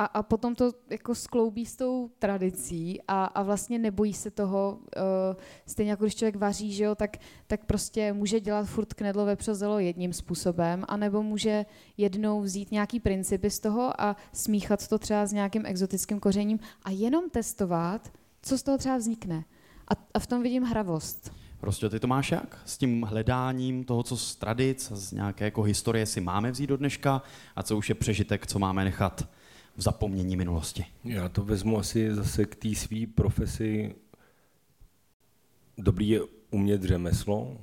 a, 0.00 0.04
a 0.04 0.22
potom 0.22 0.54
to 0.54 0.72
jako 0.90 1.14
skloubí 1.14 1.66
s 1.66 1.76
tou 1.76 2.10
tradicí 2.18 3.00
a, 3.08 3.24
a 3.24 3.42
vlastně 3.42 3.78
nebojí 3.78 4.14
se 4.14 4.30
toho, 4.30 4.78
uh, 4.80 5.42
stejně 5.66 5.90
jako 5.90 6.04
když 6.04 6.14
člověk 6.14 6.36
vaří, 6.36 6.72
že 6.72 6.84
jo, 6.84 6.94
tak, 6.94 7.16
tak 7.46 7.64
prostě 7.64 8.12
může 8.12 8.40
dělat 8.40 8.64
furt 8.64 8.94
knedlo 8.94 9.24
vepřozelo 9.24 9.78
jedním 9.78 10.12
způsobem, 10.12 10.84
anebo 10.88 11.22
může 11.22 11.66
jednou 11.96 12.40
vzít 12.40 12.70
nějaký 12.70 13.00
principy 13.00 13.50
z 13.50 13.60
toho 13.60 14.00
a 14.00 14.16
smíchat 14.32 14.88
to 14.88 14.98
třeba 14.98 15.26
s 15.26 15.32
nějakým 15.32 15.66
exotickým 15.66 16.20
kořením 16.20 16.58
a 16.82 16.90
jenom 16.90 17.30
testovat, 17.30 18.12
co 18.42 18.58
z 18.58 18.62
toho 18.62 18.78
třeba 18.78 18.96
vznikne. 18.96 19.44
A, 19.88 19.92
a 20.14 20.18
v 20.18 20.26
tom 20.26 20.42
vidím 20.42 20.62
hravost. 20.62 21.32
Prostě 21.60 21.88
ty 21.88 22.00
to 22.00 22.06
máš 22.06 22.30
jak? 22.30 22.62
S 22.64 22.78
tím 22.78 23.02
hledáním 23.02 23.84
toho, 23.84 24.02
co 24.02 24.16
z 24.16 24.36
tradic, 24.36 24.92
z 24.94 25.12
nějaké 25.12 25.44
jako 25.44 25.62
historie 25.62 26.06
si 26.06 26.20
máme 26.20 26.50
vzít 26.50 26.66
do 26.66 26.76
dneška 26.76 27.22
a 27.56 27.62
co 27.62 27.76
už 27.76 27.88
je 27.88 27.94
přežitek, 27.94 28.46
co 28.46 28.58
máme 28.58 28.84
nechat 28.84 29.28
v 29.76 29.82
zapomnění 29.82 30.36
minulosti. 30.36 30.84
Já 31.04 31.28
to 31.28 31.44
vezmu 31.44 31.78
asi 31.78 32.14
zase 32.14 32.44
k 32.44 32.56
té 32.56 32.74
své 32.74 33.06
profesi. 33.14 33.94
Dobrý 35.78 36.08
je 36.08 36.20
umět 36.50 36.82
řemeslo 36.82 37.58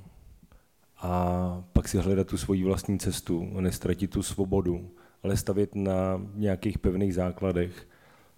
a 0.96 1.64
pak 1.72 1.88
si 1.88 1.98
hledat 1.98 2.26
tu 2.26 2.36
svoji 2.36 2.64
vlastní 2.64 2.98
cestu, 2.98 3.60
nestratit 3.60 4.10
tu 4.10 4.22
svobodu, 4.22 4.90
ale 5.22 5.36
stavět 5.36 5.74
na 5.74 6.22
nějakých 6.34 6.78
pevných 6.78 7.14
základech. 7.14 7.88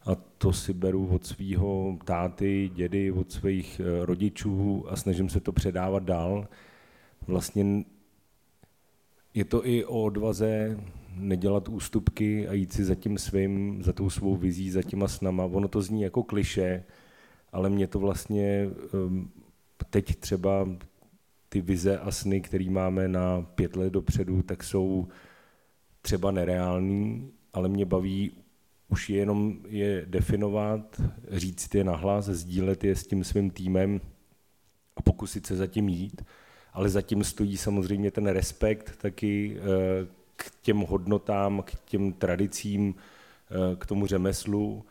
A 0.06 0.14
to 0.14 0.52
si 0.52 0.72
beru 0.72 1.06
od 1.06 1.26
svého 1.26 1.98
táty, 2.04 2.70
dědy, 2.74 3.12
od 3.12 3.32
svých 3.32 3.80
eh, 3.80 4.06
rodičů 4.06 4.84
a 4.88 4.96
snažím 4.96 5.28
se 5.28 5.40
to 5.40 5.52
předávat 5.52 6.02
dál. 6.02 6.48
Vlastně 7.26 7.84
je 9.34 9.44
to 9.44 9.66
i 9.66 9.84
o 9.84 10.02
odvaze 10.02 10.80
nedělat 11.14 11.68
ústupky 11.68 12.48
a 12.48 12.52
jít 12.52 12.72
si 12.72 12.84
za 12.84 12.94
tím 12.94 13.18
svým, 13.18 13.82
za 13.82 13.92
tou 13.92 14.10
svou 14.10 14.36
vizí, 14.36 14.70
za 14.70 14.82
těma 14.82 15.08
snama. 15.08 15.44
Ono 15.44 15.68
to 15.68 15.82
zní 15.82 16.02
jako 16.02 16.22
kliše, 16.22 16.84
ale 17.52 17.70
mě 17.70 17.86
to 17.86 17.98
vlastně 17.98 18.70
ehm, 18.94 19.30
teď 19.90 20.16
třeba 20.16 20.68
ty 21.48 21.60
vize 21.60 21.98
a 21.98 22.10
sny, 22.10 22.40
které 22.40 22.70
máme 22.70 23.08
na 23.08 23.42
pět 23.42 23.76
let 23.76 23.92
dopředu, 23.92 24.42
tak 24.42 24.64
jsou 24.64 25.08
třeba 26.02 26.30
nereální, 26.30 27.30
ale 27.52 27.68
mě 27.68 27.84
baví 27.84 28.30
už 28.88 29.10
jenom 29.10 29.58
je 29.68 30.06
definovat, 30.06 31.02
říct 31.30 31.74
je 31.74 31.84
nahlas, 31.84 32.24
sdílet 32.24 32.84
je 32.84 32.96
s 32.96 33.06
tím 33.06 33.24
svým 33.24 33.50
týmem 33.50 34.00
a 34.96 35.02
pokusit 35.02 35.46
se 35.46 35.56
zatím 35.56 35.88
jít. 35.88 36.22
Ale 36.72 36.88
zatím 36.88 37.24
stojí 37.24 37.56
samozřejmě 37.56 38.10
ten 38.10 38.26
respekt 38.26 38.96
taky 38.96 39.56
eh, 39.58 40.06
k 40.42 40.50
těm 40.62 40.78
hodnotám, 40.80 41.62
k 41.62 41.74
těm 41.84 42.12
tradicím, 42.12 42.94
eh, 42.94 43.76
k 43.76 43.86
tomu 43.86 44.06
řemeslu, 44.06 44.84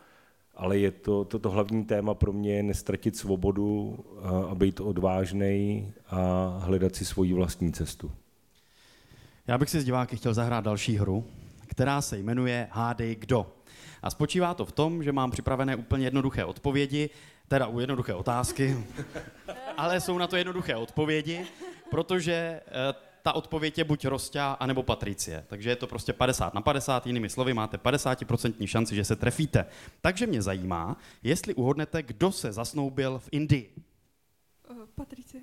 ale 0.56 0.78
je 0.78 0.92
to, 0.92 1.26
to, 1.26 1.40
to 1.40 1.50
hlavní 1.50 1.86
téma 1.86 2.14
pro 2.14 2.34
mě 2.34 2.64
nestratit 2.64 3.18
svobodu 3.18 4.00
a, 4.22 4.52
a 4.52 4.56
být 4.56 4.80
odvážný 4.80 5.88
a 6.10 6.48
hledat 6.64 6.96
si 6.96 7.06
svoji 7.06 7.34
vlastní 7.34 7.74
cestu. 7.74 8.12
Já 9.48 9.58
bych 9.58 9.70
si 9.70 9.82
s 9.82 9.86
diváky 9.86 10.18
chtěl 10.18 10.34
zahrát 10.34 10.64
další 10.64 10.98
hru, 10.98 11.26
která 11.68 12.02
se 12.02 12.18
jmenuje 12.18 12.68
Hádej 12.72 13.16
kdo. 13.16 13.54
A 14.04 14.10
spočívá 14.10 14.54
to 14.54 14.66
v 14.66 14.72
tom, 14.72 15.04
že 15.04 15.12
mám 15.12 15.32
připravené 15.32 15.76
úplně 15.76 16.06
jednoduché 16.06 16.46
odpovědi, 16.46 17.10
teda 17.48 17.68
u 17.68 17.80
jednoduché 17.80 18.14
otázky, 18.14 18.78
ale 19.78 20.02
jsou 20.02 20.18
na 20.18 20.28
to 20.28 20.36
jednoduché 20.36 20.76
odpovědi, 20.76 21.46
protože 21.90 22.62
eh, 22.68 23.09
ta 23.30 23.34
odpověď 23.36 23.78
je 23.78 23.84
buď 23.84 24.06
Rostia, 24.06 24.52
anebo 24.52 24.84
Patricie. 24.84 25.46
Takže 25.48 25.70
je 25.70 25.76
to 25.76 25.88
prostě 25.88 26.14
50 26.14 26.54
na 26.54 26.62
50, 26.62 27.08
jinými 27.08 27.30
slovy 27.30 27.54
máte 27.54 27.78
50% 27.78 28.68
šanci, 28.68 28.96
že 28.96 29.06
se 29.06 29.16
trefíte. 29.16 29.66
Takže 30.02 30.28
mě 30.28 30.42
zajímá, 30.42 30.98
jestli 31.24 31.54
uhodnete, 31.54 32.04
kdo 32.04 32.32
se 32.32 32.52
zasnoubil 32.52 33.20
v 33.20 33.30
Indii. 33.32 33.74
Uh, 34.70 34.78
Patricie. 34.96 35.42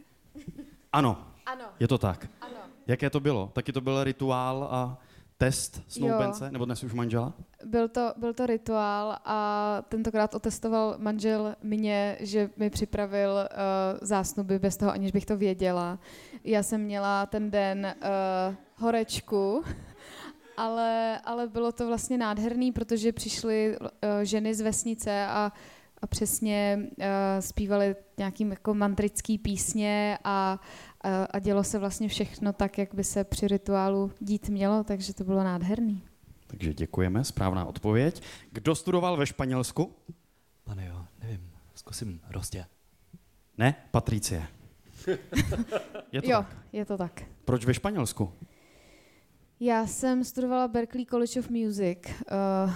Ano, 0.93 1.27
Ano. 1.47 1.65
je 1.81 1.89
to 1.89 1.99
tak. 1.99 2.27
Ano. 2.41 2.59
Jaké 2.87 3.11
to 3.11 3.21
bylo? 3.21 3.51
Taky 3.53 3.73
to 3.73 3.81
byl 3.81 4.05
rituál 4.05 4.69
a 4.71 4.99
test 5.39 5.83
snoubence, 5.89 6.45
Jo. 6.45 6.51
nebo 6.51 6.65
dnes 6.65 6.85
už 6.85 6.93
manžela? 6.93 7.33
Byl 7.65 7.89
to, 7.89 8.13
byl 8.17 8.35
to 8.35 8.47
rituál 8.47 9.17
a 9.25 9.83
tentokrát 9.89 10.35
otestoval 10.35 10.95
manžel 10.99 11.57
mě, 11.63 12.17
že 12.21 12.51
mi 12.57 12.71
připravil 12.71 13.31
uh, 13.31 13.99
zásnuby 14.03 14.59
bez 14.59 14.77
toho, 14.77 14.93
aniž 14.93 15.13
bych 15.13 15.27
to 15.27 15.37
věděla. 15.37 15.99
Já 16.45 16.63
jsem 16.63 16.81
měla 16.81 17.27
ten 17.27 17.51
den 17.51 17.95
uh, 17.97 18.55
horečku, 18.77 19.65
ale, 20.57 21.21
ale 21.25 21.47
bylo 21.47 21.73
to 21.73 21.87
vlastně 21.87 22.19
nádherný, 22.19 22.73
protože 22.73 23.13
přišly 23.13 23.77
uh, 23.81 23.89
ženy 24.23 24.55
z 24.55 24.61
vesnice 24.61 25.27
a, 25.27 25.53
a 26.03 26.07
přesně 26.07 26.79
uh, 26.99 27.05
zpívali 27.41 27.97
nějakým 28.19 28.51
jako 28.51 28.75
mantrický 28.75 29.39
písně 29.39 30.19
a, 30.25 30.61
a, 31.07 31.25
a 31.25 31.39
dělo 31.39 31.65
se 31.65 31.79
vlastně 31.79 32.09
všechno 32.09 32.53
tak, 32.53 32.79
jak 32.79 32.95
by 32.95 33.05
se 33.05 33.25
při 33.25 33.49
rituálu 33.49 34.13
dít 34.21 34.49
mělo, 34.49 34.85
takže 34.85 35.15
to 35.15 35.25
bylo 35.25 35.45
nádherný. 35.45 36.03
Takže 36.47 36.75
děkujeme, 36.75 37.25
správná 37.25 37.65
odpověď. 37.65 38.23
Kdo 38.53 38.75
studoval 38.75 39.17
ve 39.17 39.27
Španělsku? 39.27 39.93
Pane 40.65 40.87
jo, 40.87 41.05
nevím, 41.23 41.51
zkusím 41.75 42.21
Rostě. 42.31 42.65
Ne, 43.59 43.75
Patricie. 43.91 44.47
Je 46.13 46.23
to 46.23 46.31
jo, 46.31 46.39
tak. 46.39 46.57
je 46.73 46.85
to 46.85 46.97
tak. 46.97 47.23
Proč 47.45 47.65
ve 47.65 47.75
Španělsku? 47.75 48.33
Já 49.61 49.87
jsem 49.87 50.25
studovala 50.25 50.69
Berklee 50.69 51.07
College 51.07 51.41
of 51.41 51.51
Music. 51.51 51.99
Uh, 52.07 52.73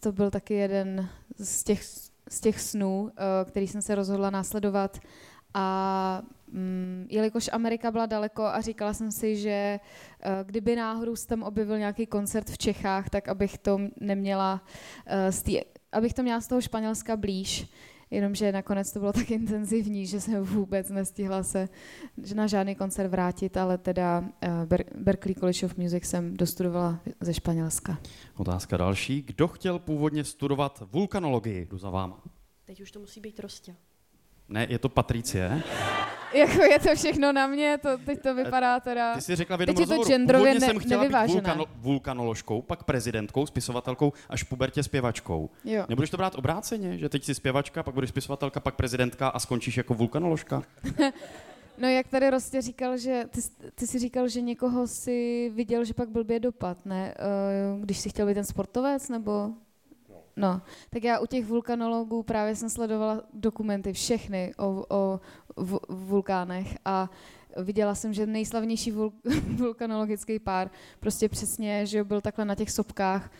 to 0.00 0.12
byl 0.12 0.30
taky 0.30 0.54
jeden 0.54 1.08
z 1.38 1.64
těch, 1.64 1.84
z 2.28 2.40
těch 2.40 2.60
snů, 2.60 3.02
uh, 3.02 3.10
který 3.44 3.68
jsem 3.68 3.82
se 3.82 3.94
rozhodla 3.94 4.30
následovat. 4.30 4.98
A 5.54 6.22
mm, 6.54 7.06
jelikož 7.10 7.50
Amerika 7.52 7.90
byla 7.90 8.06
daleko 8.06 8.42
a 8.42 8.60
říkala 8.60 8.94
jsem 8.94 9.12
si, 9.12 9.36
že 9.36 9.80
uh, 9.80 10.32
kdyby 10.46 10.76
náhodou 10.76 11.16
se 11.16 11.26
tam 11.26 11.42
objevil 11.42 11.78
nějaký 11.78 12.06
koncert 12.06 12.50
v 12.50 12.58
Čechách, 12.58 13.10
tak 13.10 13.28
abych 13.28 13.58
to 13.58 13.80
neměla 14.00 14.62
uh, 14.62 15.30
z 15.30 15.42
tý, 15.42 15.60
abych 15.92 16.14
to 16.14 16.22
měla 16.22 16.40
z 16.40 16.48
toho 16.48 16.60
Španělska 16.60 17.16
blíž. 17.16 17.66
Jenomže 18.10 18.52
nakonec 18.52 18.92
to 18.92 18.98
bylo 19.00 19.12
tak 19.12 19.30
intenzivní, 19.30 20.06
že 20.06 20.20
jsem 20.20 20.42
vůbec 20.42 20.90
nestihla 20.90 21.42
se 21.42 21.68
na 22.34 22.46
žádný 22.46 22.74
koncert 22.74 23.08
vrátit, 23.08 23.56
ale 23.56 23.78
teda 23.78 24.20
uh, 24.20 24.28
Ber- 24.64 24.84
Berklee 24.94 25.34
College 25.34 25.66
of 25.66 25.76
Music 25.76 26.04
jsem 26.04 26.36
dostudovala 26.36 27.00
ze 27.20 27.34
Španělska. 27.34 27.98
Otázka 28.36 28.76
další. 28.76 29.22
Kdo 29.22 29.48
chtěl 29.48 29.78
původně 29.78 30.24
studovat 30.24 30.82
vulkanologii? 30.92 31.66
Jdu 31.70 31.78
za 31.78 31.90
váma. 31.90 32.22
Teď 32.64 32.80
už 32.80 32.90
to 32.90 33.00
musí 33.00 33.20
být 33.20 33.40
Rostě. 33.40 33.76
Ne, 34.48 34.66
je 34.70 34.78
to 34.78 34.88
Patricie. 34.88 35.62
Jako 36.34 36.62
je 36.62 36.78
to 36.78 36.94
všechno 36.94 37.32
na 37.32 37.46
mě, 37.46 37.78
to, 37.82 37.98
teď 37.98 38.22
to 38.22 38.34
vypadá 38.34 38.80
teda... 38.80 39.14
Ty 39.14 39.20
jsi 39.20 39.36
řekla 39.36 39.56
v 39.56 39.60
jednom 39.60 39.76
Teď 39.76 39.80
je 39.80 39.86
to 39.86 39.92
rozhovoru, 39.92 40.08
genderově 40.08 40.52
původně 40.52 40.66
ne- 40.66 40.72
jsem 40.72 40.78
chtěla 40.78 41.04
být 41.04 41.32
vulkano, 41.32 41.64
vulkanoložkou, 41.76 42.62
pak 42.62 42.84
prezidentkou, 42.84 43.46
spisovatelkou, 43.46 44.12
až 44.28 44.42
v 44.42 44.48
pubertě 44.48 44.82
zpěvačkou. 44.82 45.50
Jo. 45.64 45.84
Nebudeš 45.88 46.10
to 46.10 46.16
brát 46.16 46.34
obráceně, 46.34 46.98
že 46.98 47.08
teď 47.08 47.24
jsi 47.24 47.34
zpěvačka, 47.34 47.82
pak 47.82 47.94
budeš 47.94 48.10
spisovatelka, 48.10 48.60
pak 48.60 48.74
prezidentka 48.74 49.28
a 49.28 49.38
skončíš 49.38 49.76
jako 49.76 49.94
vulkanoložka? 49.94 50.62
No 51.78 51.88
jak 51.88 52.08
tady 52.08 52.30
Rostě 52.30 52.62
říkal, 52.62 52.96
že 52.96 53.24
ty, 53.30 53.40
ty 53.74 53.86
si 53.86 53.98
říkal, 53.98 54.28
že 54.28 54.40
někoho 54.40 54.86
si 54.86 55.50
viděl, 55.54 55.84
že 55.84 55.94
pak 55.94 56.08
blbě 56.08 56.40
dopad, 56.40 56.86
ne? 56.86 57.14
Uh, 57.74 57.84
když 57.84 57.98
si 57.98 58.08
chtěl 58.08 58.26
být 58.26 58.34
ten 58.34 58.44
sportovec, 58.44 59.08
nebo... 59.08 59.50
No, 60.36 60.62
tak 60.90 61.04
já 61.04 61.18
u 61.18 61.26
těch 61.26 61.46
vulkanologů 61.46 62.22
právě 62.22 62.56
jsem 62.56 62.70
sledovala 62.70 63.22
dokumenty 63.32 63.92
všechny 63.92 64.54
o, 64.58 64.84
o 64.88 65.20
v, 65.56 65.78
vulkánech 65.88 66.78
a 66.84 67.10
viděla 67.56 67.94
jsem, 67.94 68.12
že 68.12 68.26
nejslavnější 68.26 68.92
vul, 68.92 69.12
vulkanologický 69.56 70.38
pár 70.38 70.70
prostě 71.00 71.28
přesně, 71.28 71.86
že 71.86 72.04
byl 72.04 72.20
takhle 72.20 72.44
na 72.44 72.54
těch 72.54 72.70
sopkách 72.70 73.30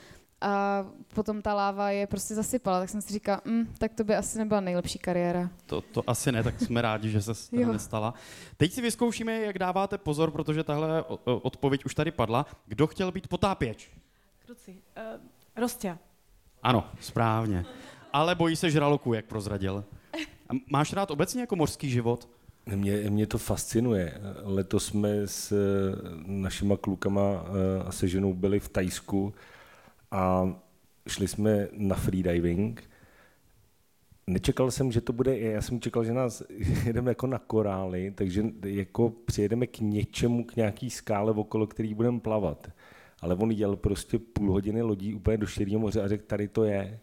a 0.40 0.86
potom 1.14 1.42
ta 1.42 1.54
láva 1.54 1.90
je 1.90 2.06
prostě 2.06 2.34
zasypala, 2.34 2.80
tak 2.80 2.88
jsem 2.88 3.00
si 3.02 3.12
říkala, 3.12 3.40
mm, 3.44 3.74
tak 3.78 3.94
to 3.94 4.04
by 4.04 4.14
asi 4.14 4.38
nebyla 4.38 4.60
nejlepší 4.60 4.98
kariéra. 4.98 5.50
To, 5.66 5.80
to 5.80 6.02
asi 6.06 6.32
ne, 6.32 6.42
tak 6.42 6.60
jsme 6.60 6.82
rádi, 6.82 7.10
že 7.10 7.22
se 7.22 7.50
to 7.50 7.72
nestala. 7.72 8.14
Teď 8.56 8.72
si 8.72 8.82
vyzkoušíme, 8.82 9.40
jak 9.40 9.58
dáváte 9.58 9.98
pozor, 9.98 10.30
protože 10.30 10.64
tahle 10.64 11.04
odpověď 11.24 11.84
už 11.84 11.94
tady 11.94 12.10
padla. 12.10 12.46
Kdo 12.66 12.86
chtěl 12.86 13.12
být 13.12 13.28
potápěč? 13.28 13.90
Kruci. 14.46 14.70
Uh, 14.70 15.20
Rostě. 15.56 15.98
Ano, 16.64 16.84
správně. 17.00 17.64
Ale 18.12 18.34
bojí 18.34 18.56
se 18.56 18.70
žraloků, 18.70 19.14
jak 19.14 19.24
prozradil. 19.24 19.84
A 20.48 20.52
máš 20.70 20.92
rád 20.92 21.10
obecně 21.10 21.40
jako 21.40 21.56
mořský 21.56 21.90
život? 21.90 22.28
Mě, 22.74 23.10
mě 23.10 23.26
to 23.26 23.38
fascinuje. 23.38 24.20
Letos 24.42 24.86
jsme 24.86 25.08
s 25.26 25.52
eh, 25.52 25.56
našima 26.26 26.76
klukama 26.76 27.22
eh, 27.22 27.84
a 27.84 27.92
se 27.92 28.08
ženou 28.08 28.34
byli 28.34 28.60
v 28.60 28.68
Tajsku 28.68 29.34
a 30.10 30.52
šli 31.08 31.28
jsme 31.28 31.68
na 31.72 31.96
freediving. 31.96 32.90
Nečekal 34.26 34.70
jsem, 34.70 34.92
že 34.92 35.00
to 35.00 35.12
bude, 35.12 35.38
já 35.38 35.62
jsem 35.62 35.80
čekal, 35.80 36.04
že 36.04 36.12
nás 36.12 36.42
jedeme 36.84 37.10
jako 37.10 37.26
na 37.26 37.38
korály, 37.38 38.12
takže 38.14 38.44
jako 38.64 39.12
přijedeme 39.24 39.66
k 39.66 39.80
něčemu, 39.80 40.44
k 40.44 40.56
nějaký 40.56 40.90
skále, 40.90 41.32
okolo 41.32 41.66
který 41.66 41.94
budeme 41.94 42.20
plavat. 42.20 42.68
Ale 43.24 43.34
on 43.34 43.50
jel 43.50 43.76
prostě 43.76 44.18
půl 44.18 44.52
hodiny 44.52 44.82
lodí 44.82 45.14
úplně 45.14 45.36
do 45.36 45.46
Širního 45.46 45.80
moře 45.80 46.02
a 46.02 46.08
řekl, 46.08 46.24
tady 46.26 46.48
to 46.48 46.64
je. 46.64 46.98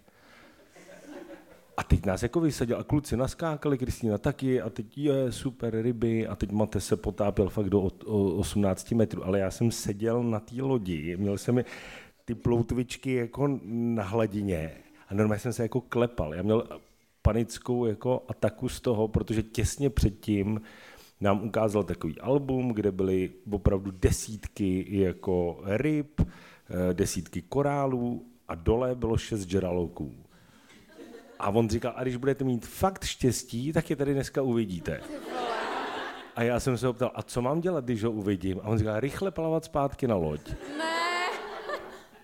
A 1.77 1.83
teď 1.83 2.05
nás 2.05 2.23
jako 2.23 2.39
vysadil 2.39 2.77
a 2.77 2.83
kluci 2.83 3.17
naskákali, 3.17 3.77
Kristýna 3.77 4.17
taky 4.17 4.61
a 4.61 4.69
teď 4.69 4.97
je 4.97 5.31
super 5.31 5.81
ryby 5.81 6.27
a 6.27 6.35
teď 6.35 6.51
Mate 6.51 6.81
se 6.81 6.95
potápěl 6.95 7.49
fakt 7.49 7.69
do 7.69 7.81
ot- 7.81 8.03
o 8.05 8.35
18 8.35 8.91
metrů, 8.91 9.25
ale 9.25 9.39
já 9.39 9.51
jsem 9.51 9.71
seděl 9.71 10.23
na 10.23 10.39
té 10.39 10.61
lodi, 10.61 11.17
měl 11.17 11.37
jsem 11.37 11.63
ty 12.25 12.35
ploutvičky 12.35 13.13
jako 13.13 13.59
na 13.63 14.03
hladině 14.03 14.71
a 15.09 15.13
normálně 15.13 15.39
jsem 15.39 15.53
se 15.53 15.63
jako 15.63 15.81
klepal. 15.81 16.33
Já 16.33 16.43
měl 16.43 16.67
panickou 17.21 17.85
jako 17.85 18.23
ataku 18.27 18.69
z 18.69 18.81
toho, 18.81 19.07
protože 19.07 19.43
těsně 19.43 19.89
předtím 19.89 20.61
nám 21.21 21.43
ukázal 21.43 21.83
takový 21.83 22.19
album, 22.19 22.73
kde 22.73 22.91
byly 22.91 23.31
opravdu 23.51 23.91
desítky 23.91 24.85
jako 24.89 25.61
ryb, 25.65 26.21
eh, 26.21 26.93
desítky 26.93 27.41
korálů 27.41 28.25
a 28.47 28.55
dole 28.55 28.95
bylo 28.95 29.17
šest 29.17 29.41
žraloků. 29.49 30.15
A 31.39 31.49
on 31.49 31.69
říkal, 31.69 31.93
a 31.95 32.03
když 32.03 32.15
budete 32.15 32.43
mít 32.43 32.65
fakt 32.65 33.03
štěstí, 33.03 33.73
tak 33.73 33.89
je 33.89 33.95
tady 33.95 34.13
dneska 34.13 34.41
uvidíte. 34.41 35.01
A 36.35 36.43
já 36.43 36.59
jsem 36.59 36.77
se 36.77 36.87
ho 36.87 36.93
ptal, 36.93 37.11
a 37.15 37.23
co 37.23 37.41
mám 37.41 37.61
dělat, 37.61 37.85
když 37.85 38.03
ho 38.03 38.11
uvidím? 38.11 38.59
A 38.63 38.67
on 38.67 38.77
říkal, 38.77 38.99
rychle 38.99 39.31
plavat 39.31 39.65
zpátky 39.65 40.07
na 40.07 40.15
loď. 40.15 40.49
Ne. 40.77 40.85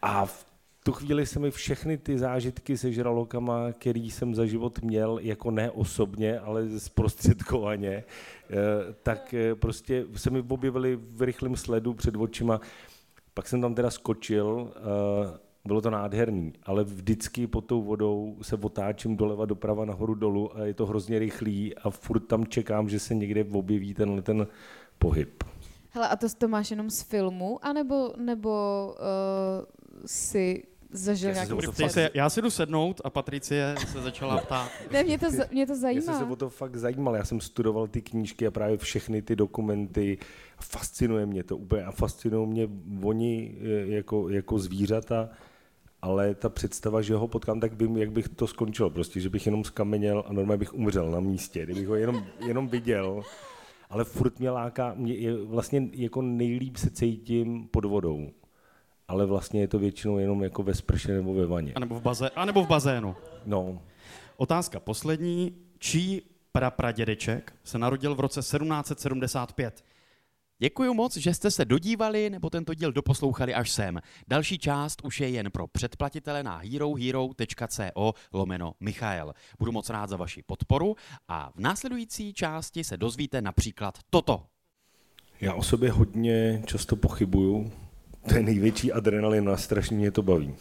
A 0.01 0.25
v 0.25 0.45
tu 0.87 0.93
chvíli 0.93 1.25
se 1.25 1.39
mi 1.39 1.51
všechny 1.51 1.97
ty 1.97 2.17
zážitky 2.17 2.77
se 2.77 2.91
žralokama, 2.91 3.71
který 3.71 4.11
jsem 4.11 4.35
za 4.35 4.45
život 4.45 4.81
měl, 4.81 5.19
jako 5.21 5.51
ne 5.51 5.71
osobně, 5.71 6.39
ale 6.39 6.79
zprostředkovaně, 6.79 7.89
eh, 7.89 8.03
tak 9.03 9.33
eh, 9.33 9.55
prostě 9.55 10.05
se 10.15 10.29
mi 10.29 10.43
objevily 10.49 10.99
v 11.01 11.21
rychlém 11.21 11.55
sledu 11.55 11.93
před 11.93 12.15
očima. 12.15 12.61
Pak 13.33 13.47
jsem 13.47 13.61
tam 13.61 13.75
teda 13.75 13.89
skočil, 13.89 14.71
eh, 14.75 15.39
bylo 15.65 15.81
to 15.81 15.89
nádherný, 15.89 16.53
ale 16.63 16.83
vždycky 16.83 17.47
pod 17.47 17.61
tou 17.61 17.81
vodou 17.81 18.37
se 18.41 18.55
otáčím 18.55 19.17
doleva, 19.17 19.45
doprava, 19.45 19.85
nahoru, 19.85 20.15
dolů 20.15 20.57
a 20.57 20.65
je 20.65 20.73
to 20.73 20.85
hrozně 20.85 21.19
rychlý 21.19 21.75
a 21.75 21.89
furt 21.89 22.19
tam 22.19 22.45
čekám, 22.45 22.89
že 22.89 22.99
se 22.99 23.15
někde 23.15 23.45
objeví 23.51 23.93
tenhle 23.93 24.21
ten 24.21 24.47
pohyb. 24.97 25.43
Hele, 25.89 26.09
a 26.09 26.15
to, 26.15 26.27
to 26.37 26.47
máš 26.47 26.71
jenom 26.71 26.89
z 26.89 27.01
filmu, 27.01 27.59
anebo 27.61 28.13
nebo 28.17 28.93
uh, 28.99 29.65
si 30.05 30.63
zažil 30.91 31.33
nějaký 31.33 31.53
se 31.73 31.89
se, 31.89 32.09
já 32.13 32.29
si 32.29 32.41
jdu 32.41 32.49
sednout 32.49 33.01
a 33.03 33.09
Patricie 33.09 33.75
se 33.91 34.01
začala 34.01 34.37
ptát. 34.37 34.71
Ne, 34.91 35.03
mě 35.03 35.19
to, 35.19 35.25
mě 35.51 35.65
to 35.65 35.71
Já 35.73 35.75
jsem 35.75 35.75
se 35.75 35.81
zajímá. 35.81 36.31
o 36.31 36.35
to 36.35 36.49
fakt 36.49 36.75
zajímal, 36.75 37.15
já 37.15 37.25
jsem 37.25 37.41
studoval 37.41 37.87
ty 37.87 38.01
knížky 38.01 38.47
a 38.47 38.51
právě 38.51 38.77
všechny 38.77 39.21
ty 39.21 39.35
dokumenty. 39.35 40.17
Fascinuje 40.59 41.25
mě 41.25 41.43
to 41.43 41.57
úplně 41.57 41.83
a 41.83 41.91
fascinují 41.91 42.47
mě 42.47 42.67
oni 43.03 43.57
eh, 43.61 43.87
jako, 43.87 44.29
jako 44.29 44.59
zvířata, 44.59 45.29
ale 46.01 46.35
ta 46.35 46.49
představa, 46.49 47.01
že 47.01 47.15
ho 47.15 47.27
potkám, 47.27 47.59
tak 47.59 47.73
vím, 47.73 47.97
jak 47.97 48.11
bych 48.11 48.29
to 48.29 48.47
skončil. 48.47 48.89
Prostě, 48.89 49.19
že 49.19 49.29
bych 49.29 49.45
jenom 49.45 49.63
skameněl 49.63 50.23
a 50.27 50.33
normálně 50.33 50.59
bych 50.59 50.73
umřel 50.73 51.11
na 51.11 51.19
místě, 51.19 51.63
kdybych 51.63 51.87
ho 51.87 51.95
jenom, 51.95 52.25
jenom 52.47 52.67
viděl. 52.67 53.21
Ale 53.89 54.03
furt 54.03 54.39
mě 54.39 54.49
láká, 54.49 54.93
mě 54.95 55.13
je, 55.13 55.45
vlastně 55.45 55.89
jako 55.91 56.21
nejlíp 56.21 56.77
se 56.77 56.89
cítím 56.89 57.67
pod 57.67 57.85
vodou. 57.85 58.29
Ale 59.07 59.25
vlastně 59.25 59.61
je 59.61 59.67
to 59.67 59.79
většinou 59.79 60.17
jenom 60.17 60.43
jako 60.43 60.63
ve 60.63 60.75
sprše 60.75 61.13
nebo 61.13 61.33
ve 61.33 61.45
vaně. 61.45 61.73
A 61.73 61.79
nebo 61.79 61.99
v, 61.99 62.01
bazé, 62.01 62.29
a 62.29 62.45
nebo 62.45 62.63
v 62.63 62.67
bazénu. 62.67 63.15
No, 63.45 63.79
Otázka 64.37 64.79
poslední. 64.79 65.55
Čí 65.79 66.21
prapradědeček 66.51 67.53
se 67.63 67.77
narodil 67.77 68.15
v 68.15 68.19
roce 68.19 68.39
1775? 68.39 69.83
Děkuji 70.59 70.93
moc, 70.93 71.17
že 71.17 71.33
jste 71.33 71.51
se 71.51 71.65
dodívali 71.65 72.29
nebo 72.29 72.49
tento 72.49 72.73
díl 72.73 72.91
doposlouchali 72.91 73.53
až 73.53 73.71
sem. 73.71 73.99
Další 74.27 74.59
část 74.59 75.01
už 75.03 75.19
je 75.19 75.29
jen 75.29 75.51
pro 75.51 75.67
předplatitele 75.67 76.43
na 76.43 76.57
herohero.co 76.57 78.13
lomeno 78.33 78.73
Michael. 78.79 79.33
Budu 79.59 79.71
moc 79.71 79.89
rád 79.89 80.09
za 80.09 80.17
vaši 80.17 80.43
podporu 80.43 80.95
a 81.27 81.51
v 81.55 81.59
následující 81.59 82.33
části 82.33 82.83
se 82.83 82.97
dozvíte 82.97 83.41
například 83.41 83.97
toto. 84.09 84.45
Já 85.41 85.53
o 85.53 85.63
sobě 85.63 85.91
hodně 85.91 86.63
často 86.65 86.95
pochybuju. 86.95 87.71
To 88.27 88.35
je 88.35 88.43
největší 88.43 88.91
adrenalin 88.91 89.49
a 89.49 89.57
strašně 89.57 89.97
mě 89.97 90.11
to 90.11 90.21
baví. 90.21 90.55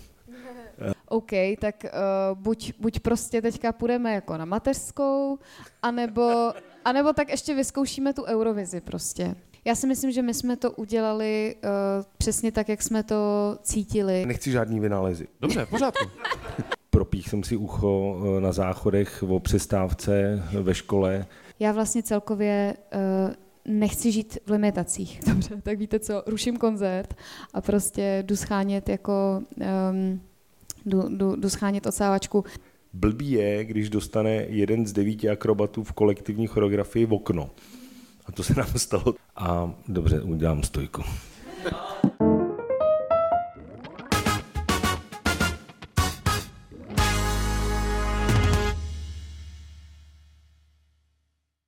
OK, 1.08 1.30
tak 1.60 1.84
uh, 1.84 2.38
buď, 2.38 2.72
buď 2.78 3.00
prostě 3.00 3.42
teďka 3.42 3.72
půjdeme 3.72 4.14
jako 4.14 4.36
na 4.36 4.44
mateřskou, 4.44 5.38
anebo, 5.82 6.52
anebo 6.84 7.12
tak 7.12 7.28
ještě 7.28 7.54
vyzkoušíme 7.54 8.12
tu 8.12 8.24
Eurovizi 8.24 8.80
prostě. 8.80 9.34
Já 9.64 9.74
si 9.74 9.86
myslím, 9.86 10.12
že 10.12 10.22
my 10.22 10.34
jsme 10.34 10.56
to 10.56 10.72
udělali 10.72 11.54
uh, 11.64 11.70
přesně 12.18 12.52
tak, 12.52 12.68
jak 12.68 12.82
jsme 12.82 13.02
to 13.02 13.16
cítili. 13.62 14.26
Nechci 14.26 14.50
žádný 14.50 14.80
vynálezy. 14.80 15.28
Dobře, 15.40 15.64
v 15.64 15.70
pořádku. 15.70 16.04
Propích 16.90 17.28
jsem 17.28 17.42
si 17.42 17.56
ucho 17.56 18.16
eh, 18.38 18.40
na 18.40 18.52
záchodech 18.52 19.24
o 19.28 19.40
přestávce 19.40 20.42
ve 20.62 20.74
škole. 20.74 21.26
Já 21.58 21.72
vlastně 21.72 22.02
celkově 22.02 22.74
uh, 22.94 23.34
nechci 23.66 24.12
žít 24.12 24.38
v 24.46 24.50
limitacích. 24.50 25.20
Dobře, 25.28 25.60
tak 25.62 25.78
víte 25.78 25.98
co, 25.98 26.22
ruším 26.26 26.56
koncert 26.56 27.14
a 27.54 27.60
prostě 27.60 28.24
jdu 28.26 28.36
schánět 28.36 28.88
jako, 28.88 29.42
um, 29.90 30.20
jdu, 30.86 31.08
jdu, 31.08 31.36
jdu 31.36 31.50
schánět 31.50 31.86
odsávačku. 31.86 32.44
Blbý 32.92 33.30
je, 33.30 33.64
když 33.64 33.90
dostane 33.90 34.30
jeden 34.34 34.86
z 34.86 34.92
devíti 34.92 35.30
akrobatů 35.30 35.84
v 35.84 35.92
kolektivní 35.92 36.46
choreografii 36.46 37.06
v 37.06 37.12
okno. 37.12 37.50
A 38.26 38.32
to 38.32 38.42
se 38.42 38.54
nám 38.54 38.68
stalo. 38.76 39.14
A 39.36 39.74
dobře, 39.88 40.20
udělám 40.20 40.62
stojku. 40.62 41.02